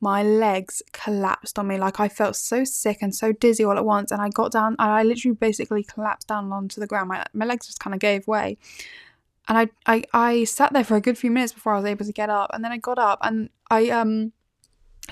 my 0.01 0.23
legs 0.23 0.81
collapsed 0.91 1.57
on 1.57 1.67
me. 1.67 1.77
Like 1.77 1.99
I 1.99 2.09
felt 2.09 2.35
so 2.35 2.63
sick 2.63 2.99
and 3.01 3.15
so 3.15 3.31
dizzy 3.31 3.63
all 3.63 3.77
at 3.77 3.85
once. 3.85 4.11
And 4.11 4.21
I 4.21 4.29
got 4.29 4.51
down 4.51 4.75
and 4.77 4.91
I 4.91 5.03
literally 5.03 5.35
basically 5.35 5.83
collapsed 5.83 6.27
down 6.27 6.51
onto 6.51 6.79
the 6.79 6.87
ground. 6.87 7.09
My, 7.09 7.25
my 7.33 7.45
legs 7.45 7.65
just 7.65 7.79
kind 7.79 7.93
of 7.93 7.99
gave 7.99 8.27
way. 8.27 8.57
And 9.47 9.57
I, 9.57 9.69
I 9.85 10.03
I 10.13 10.43
sat 10.43 10.73
there 10.73 10.83
for 10.83 10.95
a 10.95 11.01
good 11.01 11.17
few 11.17 11.31
minutes 11.31 11.53
before 11.53 11.73
I 11.73 11.77
was 11.77 11.85
able 11.85 12.05
to 12.05 12.11
get 12.11 12.29
up. 12.29 12.49
And 12.53 12.63
then 12.63 12.71
I 12.71 12.77
got 12.77 12.97
up 12.97 13.19
and 13.21 13.49
I 13.69 13.89
um 13.89 14.33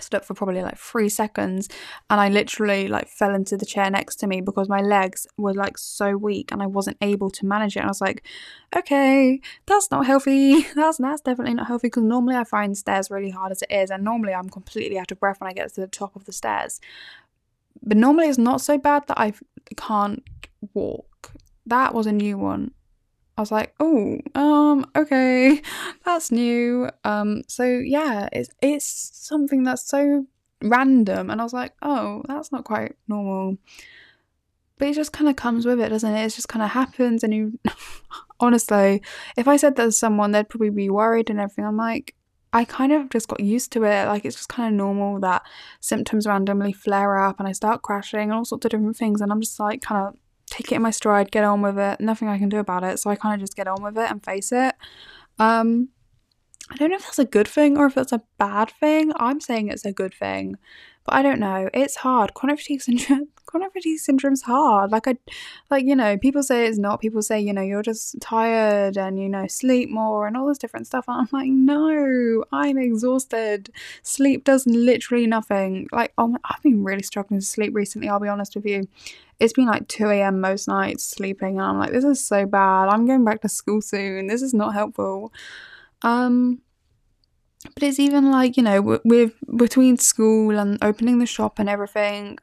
stood 0.01 0.17
up 0.17 0.25
for 0.25 0.33
probably 0.33 0.61
like 0.61 0.77
three 0.77 1.09
seconds 1.09 1.69
and 2.09 2.19
I 2.19 2.29
literally 2.29 2.87
like 2.87 3.07
fell 3.07 3.35
into 3.35 3.57
the 3.57 3.65
chair 3.65 3.89
next 3.89 4.15
to 4.17 4.27
me 4.27 4.41
because 4.41 4.69
my 4.69 4.81
legs 4.81 5.27
were 5.37 5.53
like 5.53 5.77
so 5.77 6.17
weak 6.17 6.51
and 6.51 6.61
I 6.61 6.65
wasn't 6.65 6.97
able 7.01 7.29
to 7.31 7.45
manage 7.45 7.75
it. 7.75 7.79
And 7.79 7.87
I 7.87 7.91
was 7.91 8.01
like, 8.01 8.23
okay, 8.75 9.41
that's 9.65 9.91
not 9.91 10.05
healthy. 10.05 10.61
That's 10.75 10.97
that's 10.97 11.21
definitely 11.21 11.53
not 11.53 11.67
healthy 11.67 11.87
because 11.87 12.03
normally 12.03 12.35
I 12.35 12.43
find 12.43 12.77
stairs 12.77 13.11
really 13.11 13.29
hard 13.29 13.51
as 13.51 13.61
it 13.61 13.71
is, 13.71 13.89
and 13.89 14.03
normally 14.03 14.33
I'm 14.33 14.49
completely 14.49 14.97
out 14.97 15.11
of 15.11 15.19
breath 15.19 15.39
when 15.39 15.49
I 15.49 15.53
get 15.53 15.73
to 15.73 15.81
the 15.81 15.87
top 15.87 16.15
of 16.15 16.25
the 16.25 16.33
stairs. 16.33 16.79
But 17.81 17.97
normally 17.97 18.27
it's 18.27 18.37
not 18.37 18.61
so 18.61 18.77
bad 18.77 19.07
that 19.07 19.19
I 19.19 19.33
can't 19.75 20.23
walk. 20.73 21.33
That 21.65 21.93
was 21.93 22.07
a 22.07 22.11
new 22.11 22.37
one. 22.37 22.71
I 23.37 23.41
was 23.41 23.51
like, 23.51 23.73
oh, 23.79 24.19
um, 24.35 24.85
okay, 24.95 25.61
that's 26.05 26.31
new. 26.31 26.89
Um, 27.03 27.41
so 27.47 27.63
yeah, 27.63 28.29
it's 28.31 28.49
it's 28.61 28.85
something 29.13 29.63
that's 29.63 29.87
so 29.87 30.27
random, 30.61 31.29
and 31.29 31.41
I 31.41 31.43
was 31.43 31.53
like, 31.53 31.73
oh, 31.81 32.23
that's 32.27 32.51
not 32.51 32.63
quite 32.63 32.95
normal. 33.07 33.57
But 34.77 34.89
it 34.89 34.95
just 34.95 35.13
kind 35.13 35.29
of 35.29 35.35
comes 35.35 35.65
with 35.65 35.79
it, 35.79 35.89
doesn't 35.89 36.13
it? 36.13 36.25
It 36.25 36.35
just 36.35 36.49
kind 36.49 36.63
of 36.63 36.71
happens, 36.71 37.23
and 37.23 37.33
you, 37.33 37.59
honestly, 38.39 39.01
if 39.35 39.47
I 39.47 39.57
said 39.57 39.75
that 39.77 39.85
to 39.85 39.91
someone, 39.91 40.31
they'd 40.31 40.49
probably 40.49 40.69
be 40.69 40.89
worried 40.89 41.29
and 41.29 41.39
everything. 41.39 41.65
I'm 41.65 41.77
like, 41.77 42.15
I 42.53 42.65
kind 42.65 42.91
of 42.91 43.09
just 43.09 43.27
got 43.27 43.39
used 43.39 43.71
to 43.71 43.83
it. 43.83 44.05
Like 44.05 44.25
it's 44.25 44.35
just 44.35 44.49
kind 44.49 44.67
of 44.71 44.77
normal 44.77 45.19
that 45.21 45.41
symptoms 45.79 46.27
randomly 46.27 46.71
flare 46.71 47.17
up, 47.17 47.39
and 47.39 47.47
I 47.47 47.51
start 47.51 47.81
crashing 47.81 48.21
and 48.21 48.33
all 48.33 48.45
sorts 48.45 48.65
of 48.65 48.71
different 48.71 48.95
things, 48.95 49.21
and 49.21 49.31
I'm 49.31 49.41
just 49.41 49.59
like 49.59 49.81
kind 49.81 50.07
of 50.07 50.17
take 50.53 50.71
it 50.71 50.75
in 50.75 50.83
my 50.83 50.91
stride, 50.91 51.31
get 51.31 51.43
on 51.43 51.61
with 51.61 51.79
it. 51.79 51.99
Nothing 51.99 52.27
I 52.27 52.37
can 52.37 52.47
do 52.47 52.59
about 52.59 52.83
it. 52.83 52.99
So 52.99 53.09
I 53.09 53.15
kind 53.15 53.33
of 53.33 53.39
just 53.39 53.55
get 53.55 53.67
on 53.67 53.81
with 53.81 53.97
it 53.97 54.09
and 54.09 54.23
face 54.23 54.51
it. 54.51 54.75
Um, 55.39 55.89
I 56.69 56.75
don't 56.75 56.91
know 56.91 56.95
if 56.95 57.03
that's 57.03 57.19
a 57.19 57.25
good 57.25 57.47
thing 57.47 57.75
or 57.77 57.87
if 57.87 57.95
that's 57.95 58.11
a 58.11 58.21
bad 58.37 58.69
thing. 58.79 59.11
I'm 59.17 59.41
saying 59.41 59.69
it's 59.69 59.85
a 59.85 59.91
good 59.91 60.13
thing, 60.13 60.57
but 61.05 61.15
I 61.15 61.21
don't 61.21 61.39
know. 61.39 61.69
It's 61.73 61.97
hard. 61.97 62.33
Chronic 62.33 62.59
fatigue 62.59 62.81
syndrome. 62.81 63.27
Chronic 63.45 63.73
fatigue 63.73 63.99
syndrome's 63.99 64.43
hard. 64.43 64.91
Like 64.91 65.07
I, 65.07 65.17
like 65.69 65.85
you 65.85 65.95
know, 65.95 66.17
people 66.17 66.43
say 66.43 66.65
it's 66.65 66.77
not. 66.77 67.01
People 67.01 67.21
say 67.21 67.39
you 67.39 67.53
know 67.53 67.61
you're 67.61 67.83
just 67.83 68.19
tired 68.21 68.97
and 68.97 69.19
you 69.19 69.29
know 69.29 69.47
sleep 69.47 69.89
more 69.89 70.27
and 70.27 70.37
all 70.37 70.47
this 70.47 70.57
different 70.57 70.87
stuff. 70.87 71.05
And 71.07 71.21
I'm 71.21 71.29
like, 71.31 71.49
no, 71.49 72.43
I'm 72.51 72.77
exhausted. 72.77 73.69
Sleep 74.01 74.43
does 74.43 74.65
literally 74.65 75.27
nothing. 75.27 75.87
Like 75.91 76.13
oh, 76.17 76.37
I've 76.45 76.63
been 76.63 76.83
really 76.83 77.03
struggling 77.03 77.39
to 77.39 77.45
sleep 77.45 77.75
recently. 77.75 78.09
I'll 78.09 78.19
be 78.19 78.29
honest 78.29 78.55
with 78.55 78.65
you 78.65 78.87
it's 79.39 79.51
been 79.53 79.65
like 79.65 79.87
2 79.89 80.09
a.m. 80.09 80.39
most 80.39 80.67
nights 80.69 81.03
sleeping, 81.03 81.59
and 81.59 81.61
I'm 81.61 81.77
like, 81.77 81.91
this 81.91 82.05
is 82.05 82.25
so 82.25 82.45
bad. 82.45 82.87
I'm 82.87 83.05
going 83.05 83.25
back 83.25 83.41
to 83.41 83.49
school 83.49 83.81
soon. 83.81 84.27
This 84.27 84.41
is 84.41 84.53
not 84.53 84.73
helpful. 84.73 85.33
Um, 86.01 86.61
but 87.73 87.83
it's 87.83 87.99
even 87.99 88.31
like 88.31 88.57
you 88.57 88.63
know, 88.63 88.99
with 89.03 89.33
between 89.55 89.97
school 89.97 90.57
and 90.57 90.77
opening 90.83 91.19
the 91.19 91.25
shop 91.25 91.59
and 91.59 91.69
everything, 91.69 92.37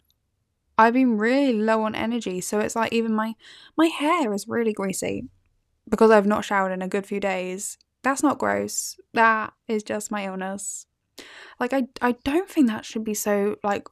I've 0.78 0.94
been 0.94 1.18
really 1.18 1.52
low 1.54 1.82
on 1.82 1.94
energy. 1.94 2.40
So 2.40 2.60
it's 2.60 2.76
like 2.76 2.92
even 2.92 3.12
my 3.14 3.34
my 3.76 3.86
hair 3.86 4.32
is 4.32 4.48
really 4.48 4.72
greasy 4.72 5.28
because 5.88 6.10
I've 6.10 6.26
not 6.26 6.44
showered 6.44 6.72
in 6.72 6.82
a 6.82 6.88
good 6.88 7.06
few 7.06 7.20
days. 7.20 7.78
That's 8.02 8.22
not 8.22 8.38
gross. 8.38 8.96
That 9.12 9.52
is 9.68 9.82
just 9.82 10.10
my 10.10 10.26
illness. 10.26 10.86
Like 11.58 11.72
I 11.72 11.88
I 12.00 12.12
don't 12.24 12.48
think 12.48 12.68
that 12.68 12.84
should 12.84 13.04
be 13.04 13.14
so 13.14 13.56
like 13.62 13.88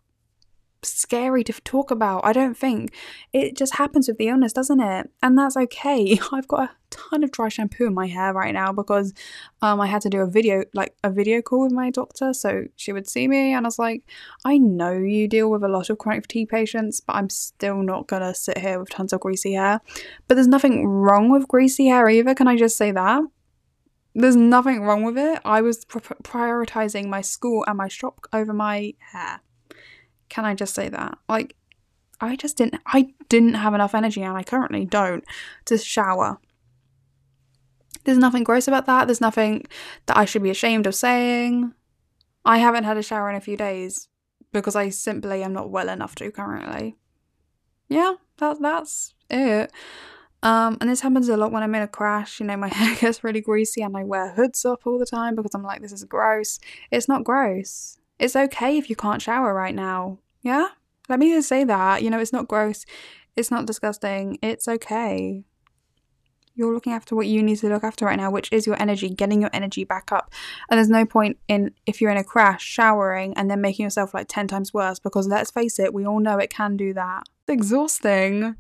scary 0.83 1.45
to 1.45 1.53
talk 1.63 1.91
about. 1.91 2.25
I 2.25 2.33
don't 2.33 2.57
think 2.57 2.93
it 3.33 3.57
just 3.57 3.77
happens 3.77 4.09
with 4.09 4.19
the 4.19 4.29
illness, 4.29 4.53
doesn't 4.53 4.81
it? 4.81 5.11
And 5.23 5.37
that's 5.37 5.57
okay. 5.57 6.19
I've 6.33 6.49
got 6.49 6.71
a 6.71 6.71
ton 6.91 7.25
of 7.25 7.33
dry 7.33 7.49
shampoo 7.49 7.87
in 7.87 7.95
my 7.95 8.07
hair 8.07 8.33
right 8.33 8.55
now 8.55 8.73
because 8.73 9.13
um 9.61 9.81
I 9.81 9.87
had 9.87 10.01
to 10.03 10.09
do 10.09 10.21
a 10.21 10.27
video 10.27 10.65
like 10.73 10.95
a 11.05 11.11
video 11.11 11.43
call 11.43 11.65
with 11.65 11.73
my 11.73 11.91
doctor 11.91 12.33
so 12.33 12.65
she 12.77 12.93
would 12.93 13.07
see 13.07 13.29
me 13.29 13.53
and 13.53 13.67
I 13.67 13.69
was 13.69 13.79
like, 13.79 14.05
I 14.45 14.59
know 14.59 14.93
you 14.93 15.29
deal 15.29 15.51
with 15.51 15.63
a 15.63 15.69
lot 15.69 15.91
of 15.91 15.99
chronic 15.99 16.25
fatigue 16.25 16.49
patients, 16.49 17.01
but 17.01 17.17
I'm 17.17 17.31
still 17.31 17.83
not 17.83 18.07
gonna 18.07 18.35
sit 18.35 18.59
here 18.59 18.79
with 18.79 18.91
tons 18.91 19.13
of 19.13 19.21
greasy 19.21 19.55
hair. 19.55 19.81
But 20.27 20.37
there's 20.37 20.49
nothing 20.49 20.87
wrong 20.87 21.31
with 21.31 21.49
greasy 21.49 21.87
hair 21.89 22.09
either. 22.09 22.35
Can 22.35 22.49
I 22.49 22.57
just 22.57 22.77
say 22.77 22.93
that? 22.93 23.23
There's 24.15 24.37
nothing 24.37 24.83
wrong 24.83 25.05
with 25.05 25.19
it. 25.19 25.41
I 25.45 25.61
was 25.61 25.85
pr- 25.85 25.99
prioritizing 25.99 27.07
my 27.07 27.21
school 27.21 27.65
and 27.69 27.77
my 27.77 27.89
shop 27.89 28.27
over 28.33 28.53
my 28.53 28.95
hair. 29.13 29.43
Can 30.29 30.45
I 30.45 30.55
just 30.55 30.75
say 30.75 30.89
that? 30.89 31.19
Like, 31.29 31.57
I 32.21 32.37
just 32.37 32.57
didn't, 32.57 32.81
I 32.87 33.15
didn't 33.29 33.55
have 33.55 33.75
enough 33.75 33.95
energy, 33.95 34.23
and 34.23 34.37
I 34.37 34.43
currently 34.43 34.85
don't, 34.85 35.25
to 35.67 35.79
shower. 35.79 36.39
There's 38.05 38.19
nothing 38.19 38.45
gross 38.45 38.69
about 38.69 38.87
that. 38.87 39.07
There's 39.07 39.21
nothing 39.21 39.67
that 40.07 40.17
I 40.17 40.25
should 40.25 40.43
be 40.43 40.51
ashamed 40.51 40.87
of 40.87 40.95
saying. 40.95 41.73
I 42.45 42.59
haven't 42.59 42.85
had 42.85 42.97
a 42.97 43.03
shower 43.03 43.29
in 43.29 43.37
a 43.37 43.41
few 43.41 43.57
days 43.57 44.09
because 44.53 44.75
I 44.75 44.89
simply 44.89 45.43
am 45.43 45.53
not 45.53 45.71
well 45.71 45.89
enough 45.89 46.15
to 46.17 46.31
currently. 46.31 46.97
Yeah, 47.89 48.15
that 48.39 48.61
that's 48.61 49.15
it. 49.31 49.73
Um, 50.43 50.79
and 50.81 50.89
this 50.89 51.01
happens 51.01 51.29
a 51.29 51.37
lot 51.37 51.53
when 51.53 51.63
I'm 51.63 51.75
in 51.75 51.83
a 51.83 51.89
crash. 51.89 52.41
You 52.41 52.47
know, 52.47 52.57
my 52.57 52.69
hair 52.73 52.97
gets 52.97 53.25
really 53.25 53.41
greasy 53.41 53.83
and 53.83 53.97
I 53.97 54.05
wear 54.05 54.33
hoods 54.33 54.65
up 54.65 54.87
all 54.87 54.99
the 54.99 55.07
time 55.07 55.35
because 55.35 55.55
I'm 55.55 55.63
like, 55.63 55.83
this 55.83 55.93
is 55.93 56.05
gross. 56.05 56.59
It's 56.91 57.09
not 57.09 57.25
gross. 57.25 57.99
It's 58.19 58.37
okay 58.37 58.77
if 58.79 58.91
you 58.91 58.97
can't 58.97 59.23
shower 59.23 59.55
right 59.55 59.75
now. 59.75 60.19
Yeah? 60.43 60.69
Let 61.09 61.19
me 61.19 61.33
just 61.33 61.49
say 61.49 61.65
that. 61.65 62.03
You 62.03 62.11
know, 62.11 62.19
it's 62.19 62.33
not 62.33 62.49
gross. 62.49 62.85
It's 63.37 63.51
not 63.51 63.67
disgusting. 63.67 64.39
It's 64.43 64.67
okay. 64.69 65.45
You're 66.55 66.75
looking 66.75 66.93
after 66.93 67.15
what 67.15 67.29
you 67.29 67.41
need 67.41 67.59
to 67.59 67.69
look 67.69 67.85
after 67.85 68.05
right 68.05 68.17
now, 68.17 68.33
which 68.33 68.53
is 68.53 68.67
your 68.67 68.81
energy, 68.83 69.09
getting 69.09 69.41
your 69.41 69.51
energy 69.53 69.85
back 69.85 70.11
up. 70.11 70.33
And 70.69 70.77
there's 70.77 70.91
no 70.91 71.07
point 71.07 71.39
in, 71.47 71.73
if 71.87 72.01
you're 72.01 72.11
in 72.11 72.17
a 72.17 72.25
crash, 72.25 72.65
showering 72.65 73.33
and 73.37 73.49
then 73.49 73.61
making 73.61 73.85
yourself 73.85 74.13
like 74.13 74.27
10 74.29 74.49
times 74.49 74.75
worse 74.75 74.99
because 74.99 75.29
let's 75.29 75.53
face 75.53 75.79
it, 75.79 75.95
we 75.95 76.05
all 76.05 76.19
know 76.19 76.39
it 76.39 76.51
can 76.51 76.77
do 76.77 76.93
that. 76.95 77.29
It's 77.47 77.55
exhausting. 77.55 78.57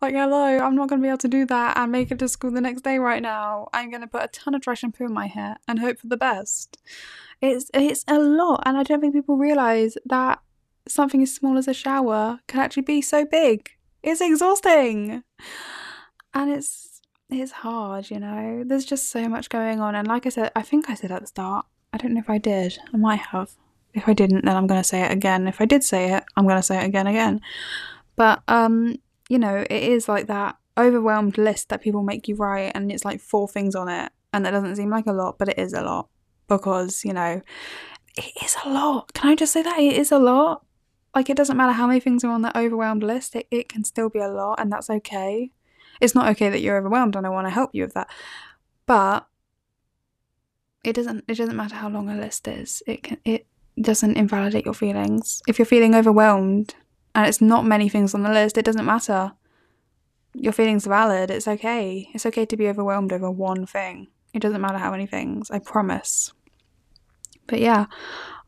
Like, 0.00 0.14
hello, 0.14 0.58
I'm 0.58 0.76
not 0.76 0.88
going 0.88 1.00
to 1.00 1.04
be 1.04 1.08
able 1.08 1.18
to 1.18 1.28
do 1.28 1.44
that 1.46 1.76
and 1.76 1.92
make 1.92 2.10
it 2.10 2.18
to 2.20 2.28
school 2.28 2.50
the 2.50 2.62
next 2.62 2.82
day 2.82 2.98
right 2.98 3.20
now. 3.20 3.68
I'm 3.74 3.90
going 3.90 4.00
to 4.00 4.06
put 4.06 4.22
a 4.22 4.28
ton 4.28 4.54
of 4.54 4.62
dry 4.62 4.72
shampoo 4.72 5.04
in 5.04 5.12
my 5.12 5.26
hair 5.26 5.58
and 5.68 5.78
hope 5.78 5.98
for 5.98 6.06
the 6.06 6.16
best. 6.16 6.78
It's 7.42 7.70
it's 7.74 8.04
a 8.08 8.18
lot, 8.18 8.62
and 8.64 8.78
I 8.78 8.82
don't 8.82 9.00
think 9.00 9.14
people 9.14 9.36
realize 9.36 9.98
that 10.06 10.40
something 10.88 11.22
as 11.22 11.34
small 11.34 11.58
as 11.58 11.68
a 11.68 11.74
shower 11.74 12.40
can 12.46 12.60
actually 12.60 12.82
be 12.82 13.02
so 13.02 13.26
big. 13.26 13.70
It's 14.02 14.22
exhausting, 14.22 15.22
and 16.32 16.50
it's 16.50 17.02
it's 17.28 17.52
hard. 17.52 18.10
You 18.10 18.20
know, 18.20 18.64
there's 18.64 18.86
just 18.86 19.10
so 19.10 19.28
much 19.28 19.50
going 19.50 19.80
on, 19.80 19.94
and 19.94 20.08
like 20.08 20.24
I 20.24 20.30
said, 20.30 20.50
I 20.56 20.62
think 20.62 20.88
I 20.88 20.94
said 20.94 21.12
at 21.12 21.20
the 21.20 21.26
start. 21.26 21.66
I 21.92 21.98
don't 21.98 22.14
know 22.14 22.20
if 22.20 22.30
I 22.30 22.38
did. 22.38 22.78
I 22.94 22.96
might 22.96 23.20
have. 23.20 23.50
If 23.92 24.08
I 24.08 24.12
didn't, 24.12 24.44
then 24.44 24.56
I'm 24.56 24.66
going 24.66 24.80
to 24.80 24.88
say 24.88 25.02
it 25.02 25.10
again. 25.10 25.48
If 25.48 25.60
I 25.60 25.64
did 25.64 25.82
say 25.82 26.14
it, 26.14 26.24
I'm 26.36 26.44
going 26.44 26.56
to 26.56 26.62
say 26.62 26.78
it 26.82 26.86
again 26.86 27.06
again. 27.06 27.40
But 28.16 28.42
um, 28.46 28.96
you 29.30 29.38
know, 29.38 29.64
it 29.70 29.70
is 29.70 30.08
like 30.08 30.26
that 30.26 30.56
overwhelmed 30.76 31.38
list 31.38 31.68
that 31.68 31.80
people 31.80 32.02
make 32.02 32.26
you 32.26 32.34
write, 32.34 32.72
and 32.74 32.90
it's 32.90 33.04
like 33.04 33.20
four 33.20 33.46
things 33.46 33.76
on 33.76 33.88
it, 33.88 34.10
and 34.34 34.44
that 34.44 34.50
doesn't 34.50 34.74
seem 34.74 34.90
like 34.90 35.06
a 35.06 35.12
lot, 35.12 35.38
but 35.38 35.48
it 35.48 35.58
is 35.58 35.72
a 35.72 35.82
lot 35.82 36.08
because, 36.48 37.04
you 37.04 37.12
know, 37.12 37.40
it 38.16 38.32
is 38.44 38.56
a 38.64 38.68
lot. 38.68 39.14
Can 39.14 39.30
I 39.30 39.36
just 39.36 39.52
say 39.52 39.62
that? 39.62 39.78
It 39.78 39.96
is 39.96 40.10
a 40.10 40.18
lot. 40.18 40.64
Like, 41.14 41.30
it 41.30 41.36
doesn't 41.36 41.56
matter 41.56 41.72
how 41.72 41.86
many 41.86 42.00
things 42.00 42.24
are 42.24 42.32
on 42.32 42.42
that 42.42 42.56
overwhelmed 42.56 43.04
list, 43.04 43.36
it, 43.36 43.46
it 43.52 43.68
can 43.68 43.84
still 43.84 44.08
be 44.08 44.18
a 44.18 44.28
lot, 44.28 44.58
and 44.58 44.70
that's 44.70 44.90
okay. 44.90 45.52
It's 46.00 46.14
not 46.14 46.28
okay 46.30 46.50
that 46.50 46.60
you're 46.60 46.76
overwhelmed, 46.76 47.14
and 47.14 47.24
I 47.24 47.30
want 47.30 47.46
to 47.46 47.52
help 47.52 47.70
you 47.72 47.84
with 47.84 47.94
that. 47.94 48.10
But 48.86 49.28
it 50.82 50.94
doesn't 50.94 51.24
it 51.28 51.36
doesn't 51.36 51.56
matter 51.56 51.76
how 51.76 51.88
long 51.88 52.10
a 52.10 52.16
list 52.16 52.48
is. 52.48 52.82
It 52.88 53.04
can 53.04 53.18
it 53.24 53.46
doesn't 53.80 54.16
invalidate 54.16 54.64
your 54.64 54.74
feelings. 54.74 55.40
If 55.46 55.58
you're 55.58 55.66
feeling 55.66 55.94
overwhelmed 55.94 56.74
and 57.14 57.26
it's 57.26 57.40
not 57.40 57.64
many 57.64 57.88
things 57.88 58.14
on 58.14 58.22
the 58.22 58.30
list, 58.30 58.58
it 58.58 58.64
doesn't 58.64 58.84
matter. 58.84 59.32
Your 60.34 60.52
feelings 60.52 60.86
are 60.86 60.90
valid. 60.90 61.30
It's 61.30 61.48
okay. 61.48 62.08
It's 62.14 62.26
okay 62.26 62.46
to 62.46 62.56
be 62.56 62.68
overwhelmed 62.68 63.12
over 63.12 63.30
one 63.30 63.66
thing. 63.66 64.08
It 64.32 64.40
doesn't 64.40 64.60
matter 64.60 64.78
how 64.78 64.92
many 64.92 65.06
things, 65.06 65.50
I 65.50 65.58
promise. 65.58 66.32
But 67.46 67.58
yeah, 67.58 67.86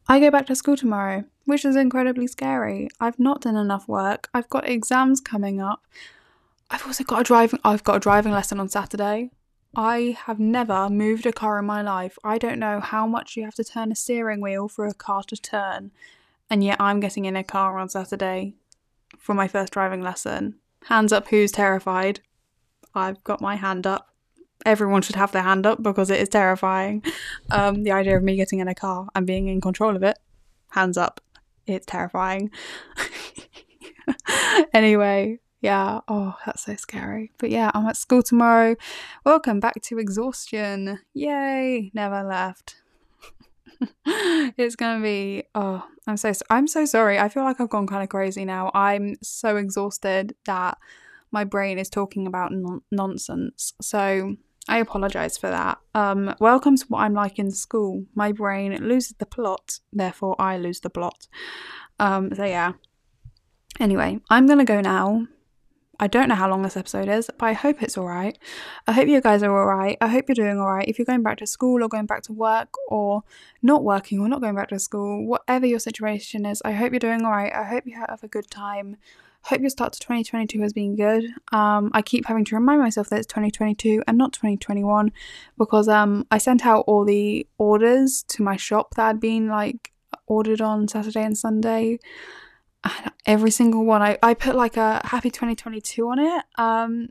I 0.08 0.20
go 0.20 0.30
back 0.30 0.46
to 0.46 0.54
school 0.54 0.76
tomorrow. 0.76 1.24
which 1.44 1.64
is 1.64 1.76
incredibly 1.76 2.26
scary. 2.26 2.88
I've 3.00 3.18
not 3.18 3.40
done 3.40 3.56
enough 3.56 3.88
work. 3.88 4.28
I've 4.32 4.48
got 4.48 4.68
exams 4.68 5.20
coming 5.20 5.60
up. 5.60 5.84
I've 6.70 6.86
also 6.86 7.04
got 7.04 7.20
a 7.20 7.24
driving 7.24 7.60
I've 7.64 7.84
got 7.84 7.96
a 7.96 8.00
driving 8.00 8.32
lesson 8.32 8.60
on 8.60 8.68
Saturday. 8.68 9.30
I 9.74 10.16
have 10.26 10.38
never 10.38 10.88
moved 10.90 11.26
a 11.26 11.32
car 11.32 11.58
in 11.58 11.64
my 11.64 11.82
life. 11.82 12.18
I 12.22 12.38
don't 12.38 12.58
know 12.58 12.80
how 12.80 13.06
much 13.06 13.36
you 13.36 13.44
have 13.44 13.54
to 13.54 13.64
turn 13.64 13.90
a 13.90 13.94
steering 13.94 14.40
wheel 14.40 14.68
for 14.68 14.86
a 14.86 14.94
car 14.94 15.22
to 15.24 15.36
turn. 15.36 15.90
And 16.52 16.62
yet 16.62 16.76
I'm 16.78 17.00
getting 17.00 17.24
in 17.24 17.34
a 17.34 17.42
car 17.42 17.78
on 17.78 17.88
Saturday 17.88 18.56
for 19.18 19.32
my 19.32 19.48
first 19.48 19.72
driving 19.72 20.02
lesson. 20.02 20.56
Hands 20.84 21.10
up 21.10 21.28
who's 21.28 21.50
terrified. 21.50 22.20
I've 22.94 23.24
got 23.24 23.40
my 23.40 23.56
hand 23.56 23.86
up. 23.86 24.08
Everyone 24.66 25.00
should 25.00 25.16
have 25.16 25.32
their 25.32 25.44
hand 25.44 25.64
up 25.64 25.82
because 25.82 26.10
it 26.10 26.20
is 26.20 26.28
terrifying. 26.28 27.02
Um, 27.50 27.84
the 27.84 27.92
idea 27.92 28.16
of 28.16 28.22
me 28.22 28.36
getting 28.36 28.60
in 28.60 28.68
a 28.68 28.74
car 28.74 29.08
and 29.14 29.26
being 29.26 29.48
in 29.48 29.60
control 29.60 29.94
of 29.96 30.02
it, 30.02 30.18
hands 30.70 30.96
up. 30.96 31.20
It's 31.66 31.84
terrifying. 31.84 32.50
anyway, 34.74 35.38
yeah, 35.60 36.00
oh, 36.08 36.34
that's 36.46 36.64
so 36.64 36.76
scary. 36.76 37.32
But 37.38 37.50
yeah, 37.50 37.70
I'm 37.74 37.86
at 37.86 37.96
school 37.96 38.22
tomorrow. 38.22 38.76
Welcome 39.24 39.60
back 39.60 39.80
to 39.82 39.98
exhaustion. 39.98 41.00
Yay, 41.14 41.90
never 41.94 42.22
left. 42.22 42.81
it's 44.56 44.76
gonna 44.76 45.02
be 45.02 45.44
oh 45.54 45.84
i'm 46.06 46.16
so 46.16 46.32
i'm 46.50 46.66
so 46.66 46.84
sorry. 46.84 47.18
I 47.18 47.28
feel 47.28 47.44
like 47.44 47.60
i've 47.60 47.68
gone 47.68 47.86
kind 47.86 48.02
of 48.02 48.08
crazy 48.08 48.44
now. 48.44 48.70
I'm 48.74 49.16
so 49.22 49.56
exhausted 49.56 50.34
that 50.46 50.78
my 51.30 51.44
brain 51.44 51.78
is 51.78 51.88
talking 51.88 52.26
about 52.26 52.52
non- 52.52 52.82
nonsense. 52.90 53.72
So 53.80 54.36
i 54.68 54.78
apologize 54.78 55.36
for 55.36 55.50
that. 55.50 55.78
Um 55.94 56.34
welcome 56.40 56.76
to 56.76 56.84
what 56.88 57.00
i'm 57.00 57.14
like 57.14 57.38
in 57.38 57.50
school. 57.50 58.04
My 58.14 58.32
brain 58.32 58.72
loses 58.86 59.14
the 59.18 59.26
plot 59.26 59.80
therefore 59.92 60.36
i 60.40 60.56
lose 60.56 60.80
the 60.80 60.90
plot. 60.90 61.26
Um 61.98 62.34
so 62.34 62.44
yeah. 62.44 62.72
Anyway 63.80 64.20
i'm 64.30 64.46
gonna 64.46 64.64
go 64.64 64.80
now 64.80 65.26
I 66.00 66.06
don't 66.06 66.28
know 66.28 66.34
how 66.34 66.48
long 66.48 66.62
this 66.62 66.76
episode 66.76 67.08
is, 67.08 67.30
but 67.38 67.46
I 67.46 67.52
hope 67.52 67.82
it's 67.82 67.96
alright. 67.96 68.38
I 68.86 68.92
hope 68.92 69.08
you 69.08 69.20
guys 69.20 69.42
are 69.42 69.56
alright. 69.56 69.98
I 70.00 70.08
hope 70.08 70.24
you're 70.28 70.34
doing 70.34 70.58
alright. 70.58 70.88
If 70.88 70.98
you're 70.98 71.06
going 71.06 71.22
back 71.22 71.38
to 71.38 71.46
school 71.46 71.82
or 71.82 71.88
going 71.88 72.06
back 72.06 72.22
to 72.24 72.32
work 72.32 72.74
or 72.88 73.22
not 73.62 73.84
working 73.84 74.18
or 74.20 74.28
not 74.28 74.40
going 74.40 74.54
back 74.54 74.68
to 74.70 74.78
school, 74.78 75.26
whatever 75.26 75.66
your 75.66 75.78
situation 75.78 76.46
is, 76.46 76.62
I 76.64 76.72
hope 76.72 76.92
you're 76.92 76.98
doing 76.98 77.22
alright. 77.24 77.52
I 77.52 77.64
hope 77.64 77.84
you 77.86 77.96
have 77.96 78.20
a 78.22 78.28
good 78.28 78.50
time. 78.50 78.96
Hope 79.44 79.60
your 79.60 79.70
start 79.70 79.92
to 79.94 80.00
2022 80.00 80.60
has 80.62 80.72
been 80.72 80.96
good. 80.96 81.24
Um, 81.50 81.90
I 81.92 82.00
keep 82.00 82.26
having 82.26 82.44
to 82.46 82.54
remind 82.54 82.80
myself 82.80 83.08
that 83.10 83.18
it's 83.18 83.26
2022 83.26 84.02
and 84.06 84.16
not 84.16 84.32
2021 84.32 85.12
because 85.58 85.88
um, 85.88 86.26
I 86.30 86.38
sent 86.38 86.64
out 86.64 86.84
all 86.86 87.04
the 87.04 87.46
orders 87.58 88.22
to 88.28 88.42
my 88.42 88.56
shop 88.56 88.94
that 88.94 89.06
had 89.06 89.20
been 89.20 89.48
like 89.48 89.92
ordered 90.26 90.60
on 90.60 90.88
Saturday 90.88 91.22
and 91.22 91.36
Sunday 91.36 91.98
every 93.26 93.50
single 93.50 93.84
one 93.84 94.02
I, 94.02 94.18
I 94.22 94.34
put 94.34 94.54
like 94.54 94.76
a 94.76 95.00
happy 95.04 95.30
2022 95.30 96.08
on 96.08 96.18
it 96.18 96.44
um 96.56 97.08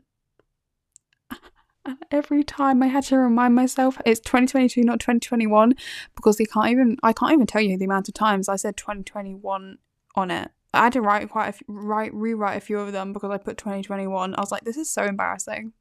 and 1.84 1.98
every 2.10 2.44
time 2.44 2.82
I 2.82 2.86
had 2.86 3.04
to 3.04 3.18
remind 3.18 3.54
myself 3.54 4.00
it's 4.04 4.20
2022 4.20 4.82
not 4.84 5.00
2021 5.00 5.74
because 6.14 6.36
they 6.36 6.44
can't 6.44 6.68
even 6.68 6.96
I 7.02 7.12
can't 7.12 7.32
even 7.32 7.46
tell 7.46 7.62
you 7.62 7.78
the 7.78 7.86
amount 7.86 8.08
of 8.08 8.14
times 8.14 8.48
I 8.48 8.56
said 8.56 8.76
2021 8.76 9.78
on 10.14 10.30
it 10.30 10.50
I 10.74 10.84
had 10.84 10.92
to 10.94 11.02
write 11.02 11.28
quite 11.28 11.48
a 11.48 11.52
few, 11.52 11.66
write 11.68 12.14
rewrite 12.14 12.56
a 12.56 12.60
few 12.60 12.78
of 12.78 12.92
them 12.92 13.12
because 13.12 13.30
I 13.30 13.38
put 13.38 13.56
2021 13.56 14.34
I 14.34 14.40
was 14.40 14.52
like 14.52 14.64
this 14.64 14.76
is 14.76 14.90
so 14.90 15.04
embarrassing 15.04 15.72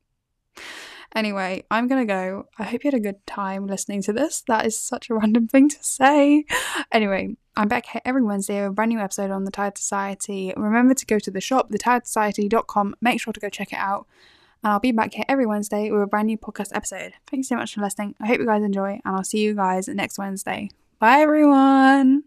Anyway, 1.13 1.65
I'm 1.69 1.87
gonna 1.87 2.05
go. 2.05 2.47
I 2.57 2.63
hope 2.63 2.83
you 2.83 2.87
had 2.87 2.93
a 2.93 3.03
good 3.03 3.25
time 3.27 3.67
listening 3.67 4.01
to 4.03 4.13
this. 4.13 4.43
That 4.47 4.65
is 4.65 4.79
such 4.79 5.09
a 5.09 5.13
random 5.15 5.47
thing 5.47 5.67
to 5.69 5.83
say. 5.83 6.45
Anyway, 6.91 7.35
I'm 7.55 7.67
back 7.67 7.85
here 7.87 8.01
every 8.05 8.23
Wednesday 8.23 8.61
with 8.61 8.71
a 8.71 8.73
brand 8.73 8.89
new 8.89 8.99
episode 8.99 9.29
on 9.29 9.43
the 9.43 9.51
Tired 9.51 9.77
Society. 9.77 10.53
Remember 10.55 10.93
to 10.93 11.05
go 11.05 11.19
to 11.19 11.29
the 11.29 11.41
shop, 11.41 11.69
thetiredsociety.com. 11.69 12.95
Make 13.01 13.19
sure 13.19 13.33
to 13.33 13.39
go 13.39 13.49
check 13.49 13.73
it 13.73 13.79
out. 13.79 14.07
And 14.63 14.71
I'll 14.71 14.79
be 14.79 14.91
back 14.91 15.13
here 15.13 15.25
every 15.27 15.45
Wednesday 15.45 15.91
with 15.91 16.01
a 16.01 16.07
brand 16.07 16.27
new 16.27 16.37
podcast 16.37 16.69
episode. 16.73 17.13
Thanks 17.29 17.49
so 17.49 17.55
much 17.55 17.73
for 17.73 17.81
listening. 17.81 18.15
I 18.21 18.27
hope 18.27 18.39
you 18.39 18.45
guys 18.45 18.63
enjoy, 18.63 19.01
and 19.03 19.15
I'll 19.15 19.23
see 19.23 19.39
you 19.39 19.53
guys 19.53 19.87
next 19.89 20.17
Wednesday. 20.17 20.69
Bye, 20.99 21.19
everyone. 21.19 22.23